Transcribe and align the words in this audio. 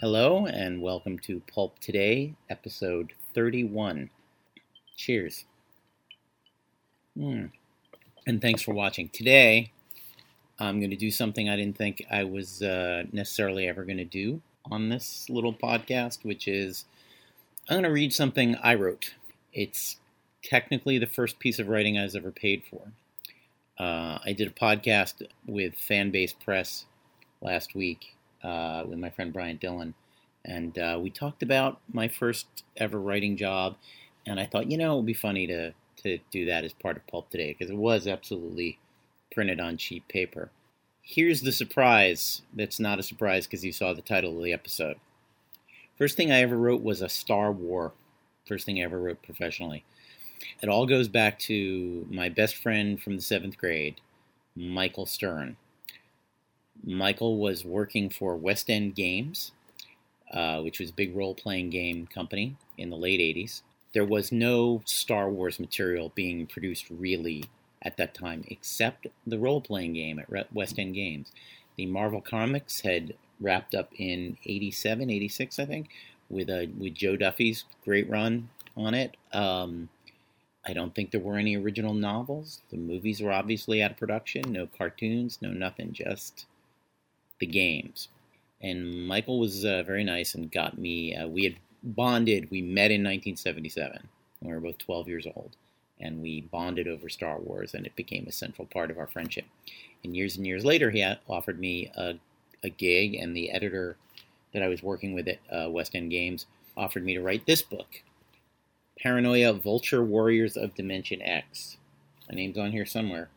Hello, 0.00 0.46
and 0.46 0.80
welcome 0.80 1.18
to 1.20 1.42
Pulp 1.52 1.80
Today, 1.80 2.34
episode 2.48 3.14
31. 3.34 4.10
Cheers. 4.96 5.44
Mm. 7.18 7.50
And 8.28 8.40
thanks 8.40 8.62
for 8.62 8.72
watching. 8.72 9.08
Today, 9.08 9.72
I'm 10.60 10.78
going 10.78 10.90
to 10.90 10.96
do 10.96 11.10
something 11.10 11.48
I 11.48 11.56
didn't 11.56 11.76
think 11.76 12.06
I 12.08 12.22
was 12.22 12.62
uh, 12.62 13.04
necessarily 13.10 13.66
ever 13.66 13.84
going 13.84 13.96
to 13.96 14.04
do 14.04 14.40
on 14.70 14.88
this 14.88 15.28
little 15.28 15.52
podcast, 15.52 16.24
which 16.24 16.46
is 16.46 16.84
I'm 17.68 17.74
going 17.74 17.82
to 17.82 17.90
read 17.90 18.12
something 18.12 18.54
I 18.62 18.76
wrote. 18.76 19.14
It's 19.52 19.96
technically 20.46 20.96
the 20.98 21.06
first 21.06 21.38
piece 21.38 21.58
of 21.58 21.68
writing 21.68 21.98
I 21.98 22.04
was 22.04 22.14
ever 22.14 22.30
paid 22.30 22.62
for. 22.70 22.92
Uh, 23.78 24.18
I 24.24 24.32
did 24.32 24.48
a 24.48 24.50
podcast 24.50 25.26
with 25.46 25.74
Fanbase 25.76 26.34
Press 26.42 26.86
last 27.42 27.74
week 27.74 28.14
uh, 28.42 28.84
with 28.88 28.98
my 28.98 29.10
friend 29.10 29.32
Bryant 29.32 29.60
Dillon, 29.60 29.94
and 30.44 30.78
uh, 30.78 30.98
we 31.02 31.10
talked 31.10 31.42
about 31.42 31.80
my 31.92 32.08
first 32.08 32.46
ever 32.76 32.98
writing 32.98 33.36
job. 33.36 33.76
And 34.24 34.40
I 34.40 34.46
thought, 34.46 34.70
you 34.70 34.78
know, 34.78 34.94
it 34.94 34.96
would 34.96 35.06
be 35.06 35.14
funny 35.14 35.46
to 35.48 35.74
to 36.02 36.18
do 36.30 36.44
that 36.44 36.64
as 36.64 36.72
part 36.72 36.96
of 36.96 37.06
Pulp 37.06 37.30
Today 37.30 37.52
because 37.52 37.70
it 37.70 37.76
was 37.76 38.06
absolutely 38.06 38.78
printed 39.32 39.58
on 39.60 39.76
cheap 39.76 40.06
paper. 40.08 40.50
Here's 41.02 41.40
the 41.40 41.52
surprise 41.52 42.42
that's 42.54 42.78
not 42.78 42.98
a 42.98 43.02
surprise 43.02 43.46
because 43.46 43.64
you 43.64 43.72
saw 43.72 43.92
the 43.92 44.02
title 44.02 44.36
of 44.36 44.44
the 44.44 44.52
episode. 44.52 44.96
First 45.98 46.16
thing 46.16 46.30
I 46.30 46.40
ever 46.40 46.56
wrote 46.56 46.82
was 46.82 47.00
a 47.00 47.08
Star 47.08 47.50
War. 47.50 47.92
First 48.46 48.66
thing 48.66 48.78
I 48.78 48.84
ever 48.84 49.00
wrote 49.00 49.22
professionally. 49.22 49.84
It 50.62 50.68
all 50.68 50.86
goes 50.86 51.08
back 51.08 51.38
to 51.40 52.06
my 52.10 52.28
best 52.28 52.56
friend 52.56 53.00
from 53.00 53.16
the 53.16 53.22
seventh 53.22 53.58
grade, 53.58 54.00
Michael 54.54 55.06
Stern. 55.06 55.56
Michael 56.84 57.38
was 57.38 57.64
working 57.64 58.10
for 58.10 58.36
West 58.36 58.70
End 58.70 58.94
Games, 58.94 59.52
uh, 60.32 60.60
which 60.60 60.78
was 60.78 60.90
a 60.90 60.94
big 60.94 61.16
role 61.16 61.34
playing 61.34 61.70
game 61.70 62.06
company 62.06 62.56
in 62.78 62.90
the 62.90 62.96
late 62.96 63.20
80s. 63.20 63.62
There 63.92 64.04
was 64.04 64.30
no 64.30 64.82
Star 64.84 65.30
Wars 65.30 65.58
material 65.58 66.12
being 66.14 66.46
produced 66.46 66.86
really 66.90 67.44
at 67.82 67.96
that 67.96 68.14
time, 68.14 68.44
except 68.48 69.06
the 69.26 69.38
role 69.38 69.60
playing 69.60 69.94
game 69.94 70.18
at 70.18 70.52
West 70.52 70.78
End 70.78 70.94
Games. 70.94 71.32
The 71.76 71.86
Marvel 71.86 72.20
Comics 72.20 72.80
had 72.80 73.14
wrapped 73.40 73.74
up 73.74 73.90
in 73.96 74.36
87, 74.44 75.10
86, 75.10 75.58
I 75.58 75.64
think, 75.66 75.88
with, 76.28 76.48
a, 76.50 76.70
with 76.78 76.94
Jo 76.94 77.16
Duffy's 77.16 77.64
great 77.84 78.08
run 78.08 78.48
on 78.76 78.94
it. 78.94 79.16
Um, 79.32 79.88
I 80.66 80.72
don't 80.72 80.94
think 80.94 81.10
there 81.10 81.20
were 81.20 81.36
any 81.36 81.56
original 81.56 81.94
novels. 81.94 82.60
The 82.70 82.76
movies 82.76 83.20
were 83.20 83.32
obviously 83.32 83.82
out 83.82 83.92
of 83.92 83.96
production, 83.96 84.52
no 84.52 84.66
cartoons, 84.66 85.38
no 85.40 85.50
nothing, 85.50 85.92
just 85.92 86.46
the 87.38 87.46
games. 87.46 88.08
And 88.60 89.06
Michael 89.06 89.38
was 89.38 89.64
uh, 89.64 89.84
very 89.86 90.02
nice 90.02 90.34
and 90.34 90.50
got 90.50 90.76
me. 90.76 91.14
Uh, 91.14 91.28
we 91.28 91.44
had 91.44 91.56
bonded. 91.82 92.50
We 92.50 92.62
met 92.62 92.90
in 92.90 93.02
1977 93.02 94.08
when 94.40 94.50
we 94.50 94.54
were 94.54 94.60
both 94.60 94.78
12 94.78 95.08
years 95.08 95.26
old, 95.26 95.56
and 96.00 96.20
we 96.20 96.40
bonded 96.40 96.88
over 96.88 97.08
Star 97.08 97.38
Wars, 97.38 97.74
and 97.74 97.86
it 97.86 97.94
became 97.94 98.26
a 98.26 98.32
central 98.32 98.66
part 98.66 98.90
of 98.90 98.98
our 98.98 99.06
friendship. 99.06 99.44
And 100.02 100.16
years 100.16 100.36
and 100.36 100.46
years 100.46 100.64
later, 100.64 100.90
he 100.90 101.04
offered 101.28 101.60
me 101.60 101.92
a, 101.96 102.14
a 102.64 102.70
gig, 102.70 103.14
and 103.14 103.36
the 103.36 103.50
editor 103.50 103.96
that 104.52 104.62
I 104.62 104.68
was 104.68 104.82
working 104.82 105.14
with 105.14 105.28
at 105.28 105.38
uh, 105.50 105.70
West 105.70 105.94
End 105.94 106.10
Games 106.10 106.46
offered 106.76 107.04
me 107.04 107.14
to 107.14 107.22
write 107.22 107.46
this 107.46 107.62
book, 107.62 108.02
Paranoia 109.00 109.52
Vulture 109.52 110.02
Warriors 110.02 110.56
of 110.56 110.74
Dimension 110.74 111.20
X. 111.20 111.76
My 112.28 112.34
name's 112.34 112.56
on 112.56 112.72
here 112.72 112.86
somewhere. 112.86 113.28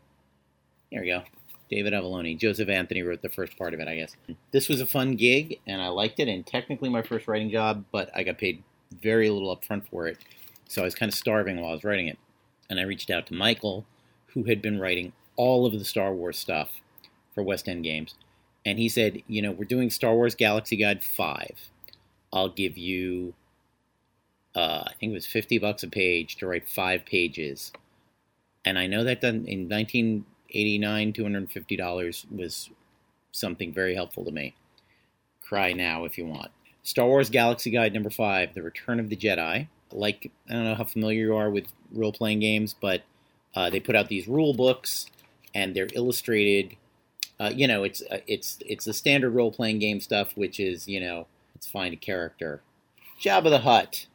There 0.92 1.02
we 1.02 1.08
go. 1.08 1.24
David 1.70 1.94
Avallone. 1.94 2.40
Joseph 2.40 2.70
Anthony 2.70 3.04
wrote 3.04 3.22
the 3.22 3.30
first 3.30 3.58
part 3.58 3.74
of 3.74 3.80
it, 3.80 3.88
I 3.88 3.96
guess. 3.96 4.16
This 4.52 4.70
was 4.70 4.80
a 4.80 4.86
fun 4.86 5.16
gig, 5.16 5.60
and 5.68 5.82
I 5.82 5.90
liked 5.90 6.20
it, 6.20 6.30
and 6.30 6.46
technically 6.46 6.90
my 6.90 7.02
first 7.02 7.28
writing 7.28 7.52
job, 7.52 7.84
but 7.92 8.10
I 8.16 8.24
got 8.24 8.38
paid 8.38 8.64
very 8.92 9.30
little 9.30 9.56
upfront 9.56 9.88
for 9.90 10.08
it. 10.08 10.18
So 10.68 10.82
I 10.82 10.86
was 10.86 10.96
kind 10.96 11.12
of 11.12 11.18
starving 11.18 11.60
while 11.60 11.72
I 11.72 11.74
was 11.74 11.84
writing 11.84 12.08
it. 12.08 12.18
And 12.70 12.80
I 12.80 12.84
reached 12.84 13.10
out 13.10 13.28
to 13.28 13.34
Michael, 13.34 13.86
who 14.28 14.44
had 14.44 14.62
been 14.62 14.80
writing 14.80 15.12
all 15.36 15.66
of 15.66 15.74
the 15.74 15.86
Star 15.86 16.14
Wars 16.14 16.38
stuff 16.38 16.72
for 17.36 17.44
West 17.44 17.68
End 17.68 17.84
Games. 17.84 18.16
And 18.66 18.80
he 18.80 18.88
said, 18.88 19.24
You 19.28 19.42
know, 19.42 19.52
we're 19.52 19.66
doing 19.66 19.90
Star 19.90 20.14
Wars 20.14 20.36
Galaxy 20.36 20.78
Guide 20.78 21.04
5. 21.04 21.70
I'll 22.32 22.50
give 22.50 22.78
you 22.78 23.34
uh, 24.60 24.84
I 24.88 24.94
think 25.00 25.12
it 25.12 25.14
was 25.14 25.26
50 25.26 25.58
bucks 25.60 25.84
a 25.84 25.88
page 25.88 26.36
to 26.38 26.48
write 26.48 26.68
five 26.68 27.06
pages. 27.06 27.72
And 28.66 28.78
I 28.78 28.88
know 28.88 29.06
that 29.06 29.22
done 29.22 29.46
in 29.48 29.70
1989, 29.70 31.14
$250 31.14 32.32
was 32.36 32.70
something 33.32 33.72
very 33.72 33.96
helpful 33.96 34.26
to 34.26 34.32
me. 34.32 34.56
Cry 35.42 35.72
now 35.72 36.04
if 36.04 36.18
you 36.18 36.26
want. 36.26 36.52
Star 36.84 37.08
Wars 37.08 37.30
Galaxy 37.30 37.72
Guide 37.72 37.94
number 37.94 38.10
five, 38.10 38.54
The 38.54 38.62
Return 38.62 39.00
of 39.00 39.10
the 39.10 39.16
Jedi. 39.16 39.68
Like, 39.94 40.30
I 40.50 40.54
don't 40.54 40.66
know 40.66 40.76
how 40.76 40.84
familiar 40.84 41.28
you 41.28 41.36
are 41.36 41.50
with 41.50 41.68
role 41.94 42.12
playing 42.12 42.40
games, 42.40 42.76
but 42.80 43.04
uh, 43.56 43.70
they 43.70 43.80
put 43.80 43.96
out 43.96 44.10
these 44.10 44.28
rule 44.28 44.54
books 44.54 45.06
and 45.56 45.74
they're 45.74 45.90
illustrated. 45.94 46.76
Uh, 47.40 47.52
you 47.56 47.68
know, 47.68 47.84
it's 47.84 48.04
uh, 48.12 48.20
it's 48.28 48.60
it's 48.66 48.86
the 48.86 48.94
standard 48.94 49.32
role 49.32 49.52
playing 49.52 49.80
game 49.80 50.02
stuff, 50.02 50.36
which 50.36 50.60
is 50.60 50.88
you 50.88 51.00
know, 51.00 51.26
let's 51.56 51.66
find 51.66 51.94
a 51.94 51.98
character. 51.98 52.62
Jabba 53.22 53.50
the 53.50 53.60
Hutt 53.60 54.06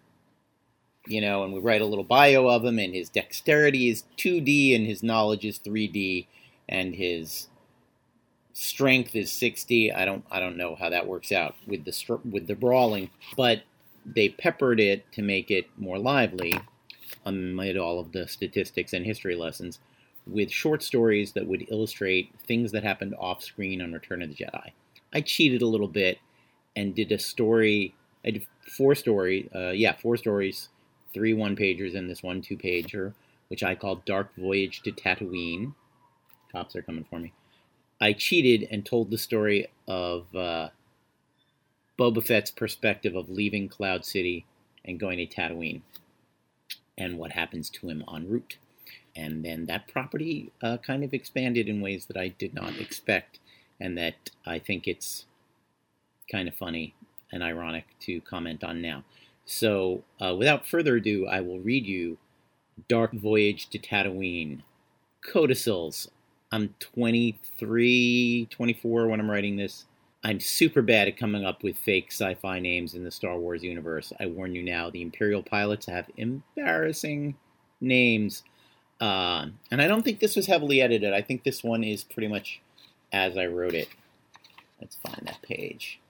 you 1.06 1.20
know, 1.20 1.44
and 1.44 1.52
we 1.52 1.60
write 1.60 1.82
a 1.82 1.86
little 1.86 2.04
bio 2.04 2.46
of 2.48 2.64
him, 2.64 2.78
and 2.78 2.94
his 2.94 3.08
dexterity 3.08 3.88
is 3.88 4.04
2D, 4.16 4.74
and 4.74 4.86
his 4.86 5.02
knowledge 5.02 5.44
is 5.44 5.58
3D, 5.58 6.26
and 6.68 6.94
his 6.94 7.48
strength 8.54 9.14
is 9.14 9.30
60. 9.32 9.92
I 9.92 10.04
don't, 10.04 10.24
I 10.30 10.40
don't 10.40 10.56
know 10.56 10.76
how 10.76 10.88
that 10.90 11.06
works 11.06 11.32
out 11.32 11.54
with 11.66 11.84
the 11.84 12.18
with 12.30 12.46
the 12.46 12.54
brawling, 12.54 13.10
but 13.36 13.62
they 14.06 14.30
peppered 14.30 14.80
it 14.80 15.10
to 15.12 15.22
make 15.22 15.50
it 15.50 15.66
more 15.76 15.98
lively, 15.98 16.54
amid 17.26 17.76
all 17.76 18.00
of 18.00 18.12
the 18.12 18.26
statistics 18.26 18.92
and 18.92 19.04
history 19.04 19.36
lessons, 19.36 19.80
with 20.26 20.50
short 20.50 20.82
stories 20.82 21.32
that 21.32 21.46
would 21.46 21.66
illustrate 21.70 22.32
things 22.46 22.72
that 22.72 22.82
happened 22.82 23.14
off 23.18 23.42
screen 23.42 23.82
on 23.82 23.92
Return 23.92 24.22
of 24.22 24.30
the 24.30 24.34
Jedi. 24.34 24.70
I 25.12 25.20
cheated 25.20 25.62
a 25.62 25.66
little 25.66 25.88
bit 25.88 26.18
and 26.76 26.94
did 26.94 27.12
a 27.12 27.18
story. 27.18 27.94
I 28.24 28.30
did 28.30 28.46
four 28.76 28.94
stories. 28.94 29.48
Uh, 29.54 29.70
yeah, 29.70 29.92
four 29.92 30.16
stories 30.16 30.70
three 31.14 31.32
one 31.32 31.56
pagers 31.56 31.96
and 31.96 32.10
this 32.10 32.22
one 32.22 32.42
two 32.42 32.56
pager, 32.56 33.14
which 33.48 33.62
I 33.62 33.74
call 33.74 34.02
Dark 34.04 34.34
Voyage 34.36 34.82
to 34.82 34.92
Tatooine. 34.92 35.74
Cops 36.52 36.76
are 36.76 36.82
coming 36.82 37.06
for 37.08 37.18
me. 37.18 37.32
I 38.00 38.12
cheated 38.12 38.68
and 38.70 38.84
told 38.84 39.10
the 39.10 39.18
story 39.18 39.68
of 39.88 40.26
uh, 40.34 40.68
Boba 41.98 42.26
Fett's 42.26 42.50
perspective 42.50 43.14
of 43.14 43.30
leaving 43.30 43.68
Cloud 43.68 44.04
City 44.04 44.44
and 44.84 45.00
going 45.00 45.18
to 45.18 45.26
Tatooine 45.26 45.82
and 46.98 47.18
what 47.18 47.32
happens 47.32 47.70
to 47.70 47.88
him 47.88 48.04
en 48.12 48.28
route. 48.28 48.58
And 49.16 49.44
then 49.44 49.66
that 49.66 49.88
property 49.88 50.52
uh, 50.60 50.78
kind 50.78 51.04
of 51.04 51.14
expanded 51.14 51.68
in 51.68 51.80
ways 51.80 52.06
that 52.06 52.16
I 52.16 52.28
did 52.28 52.52
not 52.52 52.78
expect, 52.78 53.38
and 53.80 53.96
that 53.96 54.30
I 54.44 54.58
think 54.58 54.88
it's 54.88 55.24
kind 56.30 56.48
of 56.48 56.54
funny 56.54 56.94
and 57.32 57.42
ironic 57.42 57.84
to 58.00 58.20
comment 58.20 58.64
on 58.64 58.82
now. 58.82 59.04
So, 59.46 60.04
uh, 60.20 60.34
without 60.36 60.66
further 60.66 60.96
ado, 60.96 61.26
I 61.26 61.40
will 61.40 61.60
read 61.60 61.86
you 61.86 62.18
Dark 62.88 63.12
Voyage 63.12 63.68
to 63.70 63.78
Tatooine. 63.78 64.62
Codicils. 65.22 66.10
I'm 66.50 66.74
23, 66.78 68.48
24 68.50 69.08
when 69.08 69.20
I'm 69.20 69.30
writing 69.30 69.56
this. 69.56 69.86
I'm 70.22 70.40
super 70.40 70.80
bad 70.80 71.08
at 71.08 71.18
coming 71.18 71.44
up 71.44 71.62
with 71.62 71.76
fake 71.76 72.06
sci 72.10 72.34
fi 72.34 72.58
names 72.58 72.94
in 72.94 73.04
the 73.04 73.10
Star 73.10 73.36
Wars 73.36 73.62
universe. 73.62 74.12
I 74.18 74.26
warn 74.26 74.54
you 74.54 74.62
now, 74.62 74.88
the 74.88 75.02
Imperial 75.02 75.42
pilots 75.42 75.86
have 75.86 76.10
embarrassing 76.16 77.36
names. 77.80 78.42
Uh, 79.00 79.48
and 79.70 79.82
I 79.82 79.86
don't 79.88 80.02
think 80.02 80.20
this 80.20 80.36
was 80.36 80.46
heavily 80.46 80.80
edited. 80.80 81.12
I 81.12 81.20
think 81.20 81.42
this 81.42 81.62
one 81.62 81.84
is 81.84 82.04
pretty 82.04 82.28
much 82.28 82.60
as 83.12 83.36
I 83.36 83.46
wrote 83.46 83.74
it. 83.74 83.88
Let's 84.80 84.96
find 84.96 85.26
that 85.26 85.42
page. 85.42 86.00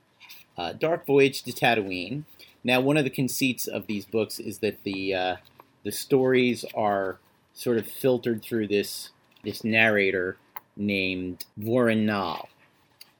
Uh, 0.57 0.73
Dark 0.73 1.05
Voyage 1.05 1.43
to 1.43 1.51
Tatooine 1.51 2.23
now, 2.65 2.81
one 2.81 2.97
of 2.97 3.03
the 3.03 3.11
conceits 3.11 3.67
of 3.67 3.85
these 3.85 4.05
books 4.05 4.39
is 4.39 4.57
that 4.57 4.83
the 4.83 5.13
uh, 5.13 5.35
the 5.83 5.91
stories 5.91 6.65
are 6.73 7.19
sort 7.53 7.77
of 7.77 7.87
filtered 7.87 8.41
through 8.41 8.67
this 8.67 9.11
this 9.43 9.63
narrator 9.63 10.37
named 10.75 11.45
Vorinal. 11.59 12.47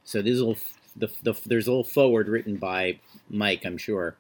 So 0.03 0.24
this 0.24 0.39
little 0.39 0.57
the, 0.97 1.12
the, 1.21 1.39
there's 1.45 1.68
a 1.68 1.69
little 1.69 1.83
forward 1.83 2.27
written 2.27 2.57
by 2.57 3.00
Mike, 3.30 3.65
I'm 3.65 3.77
sure. 3.77 4.15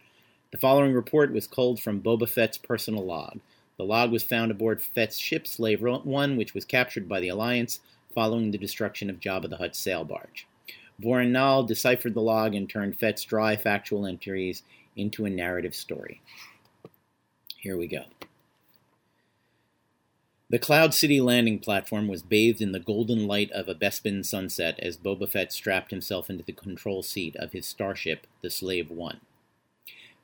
The 0.51 0.59
following 0.59 0.93
report 0.93 1.33
was 1.33 1.47
culled 1.47 1.79
from 1.79 2.01
Boba 2.01 2.29
Fett's 2.29 2.59
personal 2.59 3.03
log. 3.03 3.39
The 3.77 3.83
log 3.83 4.11
was 4.11 4.23
found 4.23 4.51
aboard 4.51 4.79
Fett's 4.79 5.17
ship, 5.17 5.47
Slave 5.47 5.81
One, 5.81 6.37
which 6.37 6.53
was 6.53 6.65
captured 6.65 7.09
by 7.09 7.19
the 7.19 7.29
Alliance 7.29 7.79
following 8.13 8.51
the 8.51 8.59
destruction 8.59 9.09
of 9.09 9.19
Jabba 9.19 9.49
the 9.49 9.57
Hutt's 9.57 9.79
sail 9.79 10.05
barge. 10.05 10.45
Vorinal 11.01 11.67
deciphered 11.67 12.13
the 12.13 12.21
log 12.21 12.53
and 12.53 12.69
turned 12.69 12.99
Fett's 12.99 13.23
dry 13.23 13.55
factual 13.55 14.05
entries 14.05 14.61
into 14.95 15.25
a 15.25 15.29
narrative 15.29 15.75
story. 15.75 16.21
Here 17.57 17.77
we 17.77 17.87
go. 17.87 18.03
The 20.47 20.59
Cloud 20.59 20.93
City 20.93 21.19
landing 21.19 21.57
platform 21.57 22.07
was 22.07 22.21
bathed 22.21 22.61
in 22.61 22.71
the 22.71 22.79
golden 22.79 23.25
light 23.25 23.51
of 23.51 23.67
a 23.67 23.73
Bespin 23.73 24.23
sunset 24.23 24.79
as 24.79 24.95
Boba 24.95 25.27
Fett 25.27 25.51
strapped 25.51 25.89
himself 25.89 26.29
into 26.29 26.43
the 26.43 26.51
control 26.51 27.01
seat 27.01 27.35
of 27.37 27.51
his 27.51 27.65
starship, 27.65 28.27
the 28.41 28.51
Slave 28.51 28.91
One. 28.91 29.21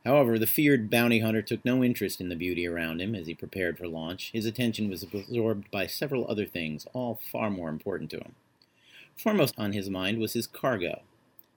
However, 0.05 0.39
the 0.39 0.47
feared 0.47 0.89
bounty 0.89 1.19
hunter 1.19 1.41
took 1.41 1.65
no 1.65 1.83
interest 1.83 2.21
in 2.21 2.29
the 2.29 2.35
beauty 2.35 2.67
around 2.67 3.01
him 3.01 3.13
as 3.15 3.27
he 3.27 3.33
prepared 3.33 3.77
for 3.77 3.87
launch. 3.87 4.31
His 4.31 4.45
attention 4.45 4.89
was 4.89 5.03
absorbed 5.03 5.69
by 5.71 5.87
several 5.87 6.25
other 6.27 6.45
things, 6.45 6.87
all 6.93 7.19
far 7.31 7.49
more 7.49 7.69
important 7.69 8.11
to 8.11 8.17
him. 8.17 8.35
Foremost 9.15 9.55
on 9.57 9.73
his 9.73 9.89
mind 9.89 10.19
was 10.19 10.33
his 10.33 10.47
cargo. 10.47 11.01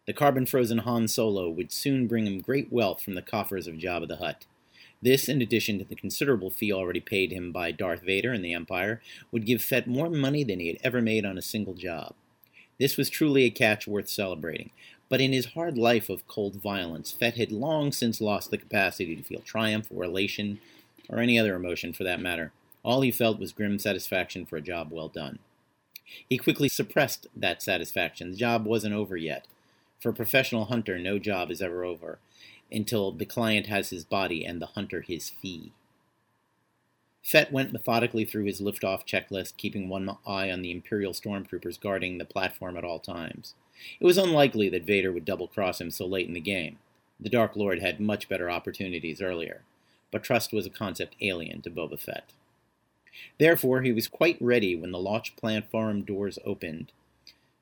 The 0.06 0.12
carbon 0.12 0.44
frozen 0.44 0.78
Han 0.78 1.08
Solo 1.08 1.48
would 1.48 1.72
soon 1.72 2.06
bring 2.06 2.26
him 2.26 2.40
great 2.40 2.70
wealth 2.70 3.02
from 3.02 3.14
the 3.14 3.22
coffers 3.22 3.66
of 3.66 3.76
Jabba 3.76 4.06
the 4.06 4.16
Hutt. 4.16 4.44
This, 5.00 5.28
in 5.28 5.40
addition 5.40 5.78
to 5.78 5.84
the 5.84 5.94
considerable 5.94 6.50
fee 6.50 6.72
already 6.72 7.00
paid 7.00 7.30
him 7.30 7.52
by 7.52 7.72
Darth 7.72 8.02
Vader 8.02 8.32
and 8.32 8.44
the 8.44 8.52
Empire, 8.52 9.00
would 9.30 9.46
give 9.46 9.62
Fett 9.62 9.86
more 9.86 10.10
money 10.10 10.44
than 10.44 10.60
he 10.60 10.68
had 10.68 10.78
ever 10.82 11.00
made 11.00 11.24
on 11.24 11.38
a 11.38 11.42
single 11.42 11.74
job. 11.74 12.14
This 12.78 12.96
was 12.96 13.08
truly 13.08 13.44
a 13.44 13.50
catch 13.50 13.86
worth 13.86 14.08
celebrating, 14.08 14.70
but 15.08 15.20
in 15.20 15.32
his 15.32 15.52
hard 15.52 15.78
life 15.78 16.08
of 16.08 16.26
cold 16.26 16.56
violence, 16.56 17.12
Fett 17.12 17.36
had 17.36 17.52
long 17.52 17.92
since 17.92 18.20
lost 18.20 18.50
the 18.50 18.58
capacity 18.58 19.14
to 19.16 19.22
feel 19.22 19.40
triumph 19.40 19.88
or 19.94 20.04
elation, 20.04 20.60
or 21.08 21.18
any 21.18 21.38
other 21.38 21.54
emotion 21.54 21.92
for 21.92 22.04
that 22.04 22.20
matter. 22.20 22.52
All 22.82 23.00
he 23.00 23.10
felt 23.10 23.38
was 23.38 23.52
grim 23.52 23.78
satisfaction 23.78 24.44
for 24.44 24.56
a 24.56 24.62
job 24.62 24.90
well 24.90 25.08
done. 25.08 25.38
He 26.28 26.36
quickly 26.36 26.68
suppressed 26.68 27.26
that 27.34 27.62
satisfaction. 27.62 28.30
The 28.30 28.36
job 28.36 28.66
wasn't 28.66 28.94
over 28.94 29.16
yet. 29.16 29.46
For 30.00 30.10
a 30.10 30.14
professional 30.14 30.66
hunter, 30.66 30.98
no 30.98 31.18
job 31.18 31.50
is 31.50 31.62
ever 31.62 31.84
over, 31.84 32.18
until 32.70 33.12
the 33.12 33.26
client 33.26 33.66
has 33.66 33.90
his 33.90 34.04
body 34.04 34.44
and 34.44 34.60
the 34.60 34.66
hunter 34.66 35.00
his 35.00 35.30
fee. 35.30 35.72
Fett 37.22 37.50
went 37.50 37.72
methodically 37.72 38.26
through 38.26 38.44
his 38.44 38.60
liftoff 38.60 39.06
checklist, 39.06 39.56
keeping 39.56 39.88
one 39.88 40.18
eye 40.26 40.50
on 40.50 40.60
the 40.60 40.70
Imperial 40.70 41.14
stormtroopers 41.14 41.80
guarding 41.80 42.18
the 42.18 42.24
platform 42.26 42.76
at 42.76 42.84
all 42.84 42.98
times. 42.98 43.54
It 43.98 44.04
was 44.04 44.18
unlikely 44.18 44.68
that 44.68 44.84
Vader 44.84 45.10
would 45.10 45.24
double 45.24 45.48
cross 45.48 45.80
him 45.80 45.90
so 45.90 46.06
late 46.06 46.28
in 46.28 46.34
the 46.34 46.40
game. 46.40 46.78
The 47.18 47.30
Dark 47.30 47.56
Lord 47.56 47.80
had 47.80 47.98
much 47.98 48.28
better 48.28 48.50
opportunities 48.50 49.22
earlier, 49.22 49.62
but 50.10 50.22
trust 50.22 50.52
was 50.52 50.66
a 50.66 50.70
concept 50.70 51.16
alien 51.22 51.62
to 51.62 51.70
Boba 51.70 51.98
Fett. 51.98 52.34
Therefore, 53.38 53.82
he 53.82 53.92
was 53.92 54.08
quite 54.08 54.36
ready 54.40 54.76
when 54.76 54.90
the 54.90 54.98
launch 54.98 55.34
platform 55.36 56.02
doors 56.02 56.38
opened. 56.44 56.92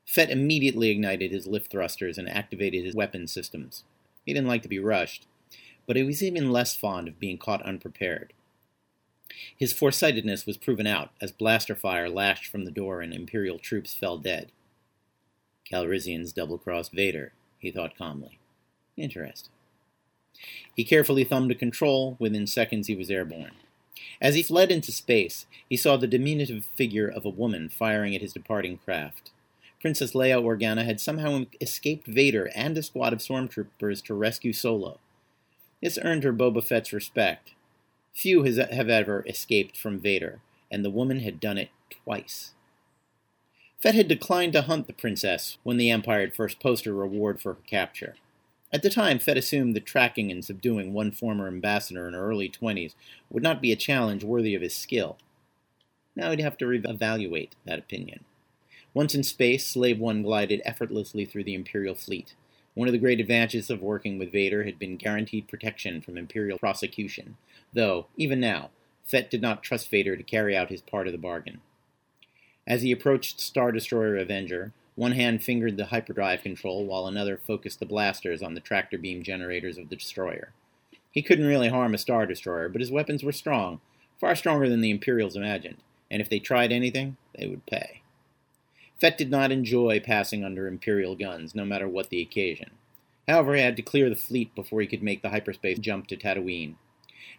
Fett 0.07 0.31
immediately 0.31 0.91
ignited 0.91 1.31
his 1.31 1.47
lift 1.47 1.71
thrusters 1.71 2.19
and 2.19 2.29
activated 2.29 2.85
his 2.85 2.95
weapon 2.95 3.27
systems. 3.27 3.85
He 4.25 4.33
didn't 4.33 4.49
like 4.49 4.63
to 4.63 4.69
be 4.69 4.79
rushed, 4.79 5.27
but 5.87 5.97
he 5.97 6.03
was 6.03 6.23
even 6.23 6.53
less 6.53 6.75
fond 6.75 7.09
of 7.09 7.19
being 7.19 7.39
caught 7.39 7.63
unprepared. 7.63 8.33
His 9.57 9.73
foresightedness 9.73 10.47
was 10.47 10.57
proven 10.57 10.87
out 10.87 11.11
as 11.21 11.33
blaster 11.33 11.75
fire 11.75 12.09
lashed 12.09 12.47
from 12.47 12.65
the 12.65 12.71
door 12.71 13.01
and 13.01 13.15
Imperial 13.15 13.59
troops 13.59 13.95
fell 13.95 14.19
dead. 14.19 14.53
Calrissians 15.71 16.35
double 16.35 16.59
crossed 16.59 16.93
Vader, 16.93 17.33
he 17.59 17.71
thought 17.71 17.97
calmly. 17.97 18.39
Interesting. 18.97 19.53
He 20.75 20.85
carefully 20.85 21.25
thumbed 21.25 21.51
a 21.51 21.55
control. 21.55 22.17
Within 22.19 22.47
seconds, 22.47 22.87
he 22.87 22.95
was 22.95 23.11
airborne. 23.11 23.53
As 24.21 24.35
he 24.35 24.43
fled 24.43 24.71
into 24.71 24.93
space, 24.93 25.47
he 25.69 25.77
saw 25.77 25.97
the 25.97 26.07
diminutive 26.07 26.65
figure 26.77 27.09
of 27.09 27.25
a 27.25 27.31
woman 27.31 27.69
firing 27.69 28.15
at 28.15 28.21
his 28.21 28.33
departing 28.33 28.79
craft. 28.79 29.31
Princess 29.82 30.12
Leia 30.12 30.40
Organa 30.40 30.84
had 30.84 31.00
somehow 31.00 31.43
escaped 31.61 32.06
Vader 32.06 32.49
and 32.55 32.79
a 32.79 32.84
squad 32.84 33.12
of 33.12 33.19
stormtroopers 33.19 34.00
to 34.05 34.14
rescue 34.14 34.52
Solo. 34.52 35.00
This 35.82 35.99
earned 36.00 36.23
her 36.23 36.32
Boba 36.32 36.62
Fett's 36.62 36.93
respect. 36.93 37.55
Few 38.14 38.44
has, 38.44 38.58
have 38.58 38.88
ever 38.88 39.25
escaped 39.26 39.76
from 39.76 39.99
Vader, 39.99 40.40
and 40.70 40.84
the 40.84 40.90
woman 40.90 41.19
had 41.19 41.40
done 41.40 41.58
it 41.58 41.70
twice. 41.90 42.52
Fett 43.81 43.96
had 43.96 44.06
declined 44.06 44.52
to 44.52 44.62
hunt 44.62 44.87
the 44.87 44.93
princess 44.93 45.58
when 45.64 45.79
the 45.79 45.90
Empire 45.90 46.20
had 46.20 46.37
first 46.37 46.61
posted 46.61 46.93
a 46.93 46.94
reward 46.94 47.40
for 47.40 47.55
her 47.55 47.61
capture. 47.67 48.14
At 48.73 48.82
the 48.82 48.90
time, 48.90 49.19
Fett 49.19 49.37
assumed 49.37 49.75
that 49.75 49.84
tracking 49.84 50.31
and 50.31 50.44
subduing 50.44 50.93
one 50.93 51.11
former 51.11 51.49
ambassador 51.49 52.06
in 52.06 52.14
her 52.14 52.25
early 52.25 52.49
20s 52.49 52.94
would 53.31 53.43
not 53.43 53.61
be 53.61 53.73
a 53.73 53.76
challenge 53.76 54.23
worthy 54.23 54.55
of 54.55 54.62
his 54.62 54.76
skill. 54.76 55.19
Now 56.14 56.31
he'd 56.31 56.38
have 56.38 56.56
to 56.58 56.69
re-evaluate 56.69 57.56
that 57.64 57.81
opinion. 57.81 58.25
Once 58.94 59.15
in 59.15 59.23
space, 59.23 59.67
Slave 59.67 59.99
One 59.99 60.23
glided 60.23 60.61
effortlessly 60.65 61.25
through 61.25 61.44
the 61.44 61.55
Imperial 61.55 61.94
fleet. 61.94 62.35
One 62.75 62.89
of 62.89 62.93
the 62.93 62.99
great 62.99 63.21
advantages 63.21 63.71
of 63.71 63.81
working 63.81 64.19
with 64.19 64.33
Vader 64.33 64.65
had 64.65 64.79
been 64.79 64.97
guaranteed 64.97 65.49
protection 65.49 66.00
from 66.03 66.19
Imperial 66.19 66.59
prosecution, 66.59 67.37
though, 67.73 68.06
even 68.17 68.39
now, 68.41 68.71
Fett 69.05 69.31
did 69.31 69.41
not 69.41 69.62
trust 69.62 69.91
Vader 69.91 70.17
to 70.17 70.23
carry 70.23 70.56
out 70.56 70.69
his 70.69 70.83
part 70.83 71.06
of 71.06 71.12
the 71.12 71.19
bargain. 71.19 71.61
As 72.67 72.83
he 72.83 72.93
approached 72.93 73.41
Star 73.41 73.73
Destroyer 73.73 74.17
Avenger, 74.17 74.73
one 74.94 75.12
hand 75.12 75.43
fingered 75.43 75.79
the 75.79 75.87
hyperdrive 75.87 76.43
control 76.43 76.85
while 76.85 77.06
another 77.06 77.39
focused 77.39 77.81
the 77.81 77.87
blasters 77.87 78.43
on 78.43 78.55
the 78.55 78.61
tractor 78.61 78.99
beam 78.99 79.23
generators 79.23 79.79
of 79.79 79.89
the 79.89 79.97
destroyer. 79.97 80.53
He 81.11 81.23
couldn't 81.23 81.47
really 81.47 81.69
harm 81.69 81.94
a 81.94 81.99
Star 81.99 82.27
Destroyer, 82.27 82.69
but 82.69 82.83
his 82.83 82.91
weapons 82.91 83.25
were 83.25 83.33
strong, 83.33 83.81
far 84.21 84.35
stronger 84.35 84.69
than 84.69 84.83
the 84.83 84.91
Imperials 84.91 85.35
imagined, 85.35 85.79
and 86.11 86.21
if 86.21 86.29
they 86.29 86.39
tried 86.39 86.73
anything, 86.73 87.17
they 87.35 87.47
would 87.47 87.65
pay. 87.67 88.02
Fett 89.03 89.19
did 89.19 89.33
not 89.33 89.51
enjoy 89.51 89.99
passing 89.99 90.45
under 90.45 90.69
Imperial 90.69 91.17
guns, 91.17 91.57
no 91.57 91.65
matter 91.65 91.89
what 91.89 92.09
the 92.09 92.21
occasion. 92.21 92.71
However, 93.27 93.57
he 93.57 93.61
had 93.61 93.75
to 93.75 93.83
clear 93.83 94.09
the 94.09 94.15
fleet 94.15 94.55
before 94.55 94.81
he 94.81 94.87
could 94.87 95.03
make 95.03 95.23
the 95.23 95.31
hyperspace 95.31 95.81
jump 95.81 96.07
to 96.07 96.17
Tatooine. 96.17 96.77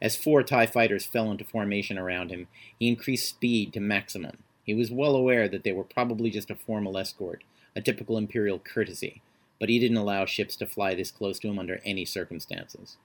As 0.02 0.18
four 0.18 0.44
TIE 0.44 0.66
fighters 0.66 1.06
fell 1.06 1.32
into 1.32 1.46
formation 1.46 1.98
around 1.98 2.32
him, 2.32 2.48
he 2.78 2.90
increased 2.90 3.30
speed 3.30 3.72
to 3.72 3.80
maximum. 3.80 4.40
He 4.66 4.74
was 4.74 4.92
well 4.92 5.16
aware 5.16 5.48
that 5.48 5.64
they 5.64 5.72
were 5.72 5.86
probably 5.86 6.30
just 6.30 6.52
a 6.52 6.56
formal 6.56 6.98
escort, 6.98 7.46
a 7.78 7.82
typical 7.82 8.18
Imperial 8.18 8.60
courtesy, 8.60 9.22
but 9.58 9.70
he 9.70 9.80
didn't 9.80 9.96
allow 9.96 10.26
ships 10.26 10.58
to 10.58 10.66
fly 10.66 10.94
this 10.94 11.12
close 11.12 11.40
to 11.40 11.48
him 11.48 11.58
under 11.58 11.80
any 11.86 12.04
circumstances. 12.04 12.98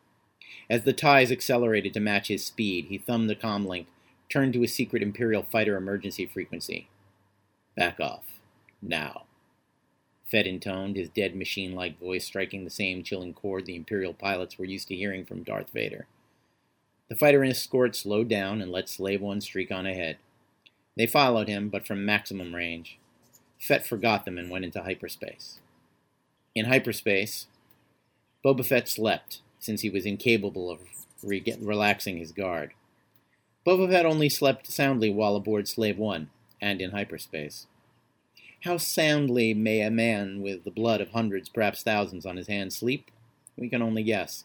As 0.69 0.83
the 0.83 0.93
TIEs 0.93 1.31
accelerated 1.31 1.95
to 1.95 2.01
match 2.01 2.27
his 2.27 2.45
speed, 2.45 2.87
he 2.87 2.99
thumbed 2.99 3.31
the 3.31 3.37
comlink, 3.37 3.87
turned 4.29 4.53
to 4.55 4.63
his 4.63 4.75
secret 4.75 5.01
Imperial 5.01 5.45
fighter 5.45 5.77
emergency 5.77 6.27
frequency. 6.27 6.89
Back 7.77 8.01
off. 8.01 8.38
Now. 8.81 9.25
Fett 10.31 10.47
intoned, 10.47 10.97
his 10.97 11.09
dead 11.09 11.35
machine 11.35 11.75
like 11.75 11.99
voice 11.99 12.25
striking 12.25 12.65
the 12.65 12.71
same 12.71 13.03
chilling 13.03 13.33
chord 13.33 13.65
the 13.67 13.77
Imperial 13.77 14.13
pilots 14.13 14.59
were 14.59 14.65
used 14.65 14.89
to 14.89 14.97
hearing 14.97 15.25
from 15.25 15.43
Darth 15.43 15.71
Vader. 15.71 16.07
The 17.09 17.17
fighter 17.17 17.43
escort 17.43 17.97
slowed 17.97 18.29
down 18.29 18.61
and 18.61 18.71
let 18.71 18.89
Slave 18.89 19.23
One 19.23 19.41
streak 19.41 19.73
on 19.73 19.87
ahead. 19.87 20.19
They 20.97 21.07
followed 21.07 21.49
him, 21.49 21.71
but 21.71 21.87
from 21.87 22.05
maximum 22.05 22.55
range. 22.55 22.99
Fett 23.59 23.87
forgot 23.87 24.25
them 24.25 24.37
and 24.37 24.51
went 24.51 24.65
into 24.65 24.83
hyperspace. 24.83 25.61
In 26.55 26.67
hyperspace, 26.67 27.47
Boba 28.45 28.65
Fett 28.65 28.89
slept, 28.89 29.41
since 29.59 29.81
he 29.81 29.91
was 29.91 30.05
incapable 30.05 30.71
of 30.71 30.81
re- 31.23 31.57
relaxing 31.61 32.19
his 32.19 32.33
guard. 32.33 32.73
Boba 33.67 33.91
Fett 33.91 34.07
only 34.07 34.29
slept 34.29 34.71
soundly 34.71 35.11
while 35.11 35.37
aboard 35.37 35.67
Slave 35.67 35.99
One 35.99 36.31
and 36.61 36.81
in 36.81 36.91
hyperspace. 36.91 37.67
How 38.65 38.77
soundly 38.77 39.55
may 39.55 39.83
a 39.83 39.91
man 39.91 40.43
with 40.43 40.65
the 40.65 40.71
blood 40.73 41.01
of 41.01 41.11
hundreds, 41.11 41.49
perhaps 41.49 41.83
thousands, 41.83 42.27
on 42.27 42.37
his 42.37 42.49
hands 42.49 42.77
sleep? 42.77 43.11
We 43.57 43.69
can 43.69 43.83
only 43.83 44.03
guess. 44.03 44.45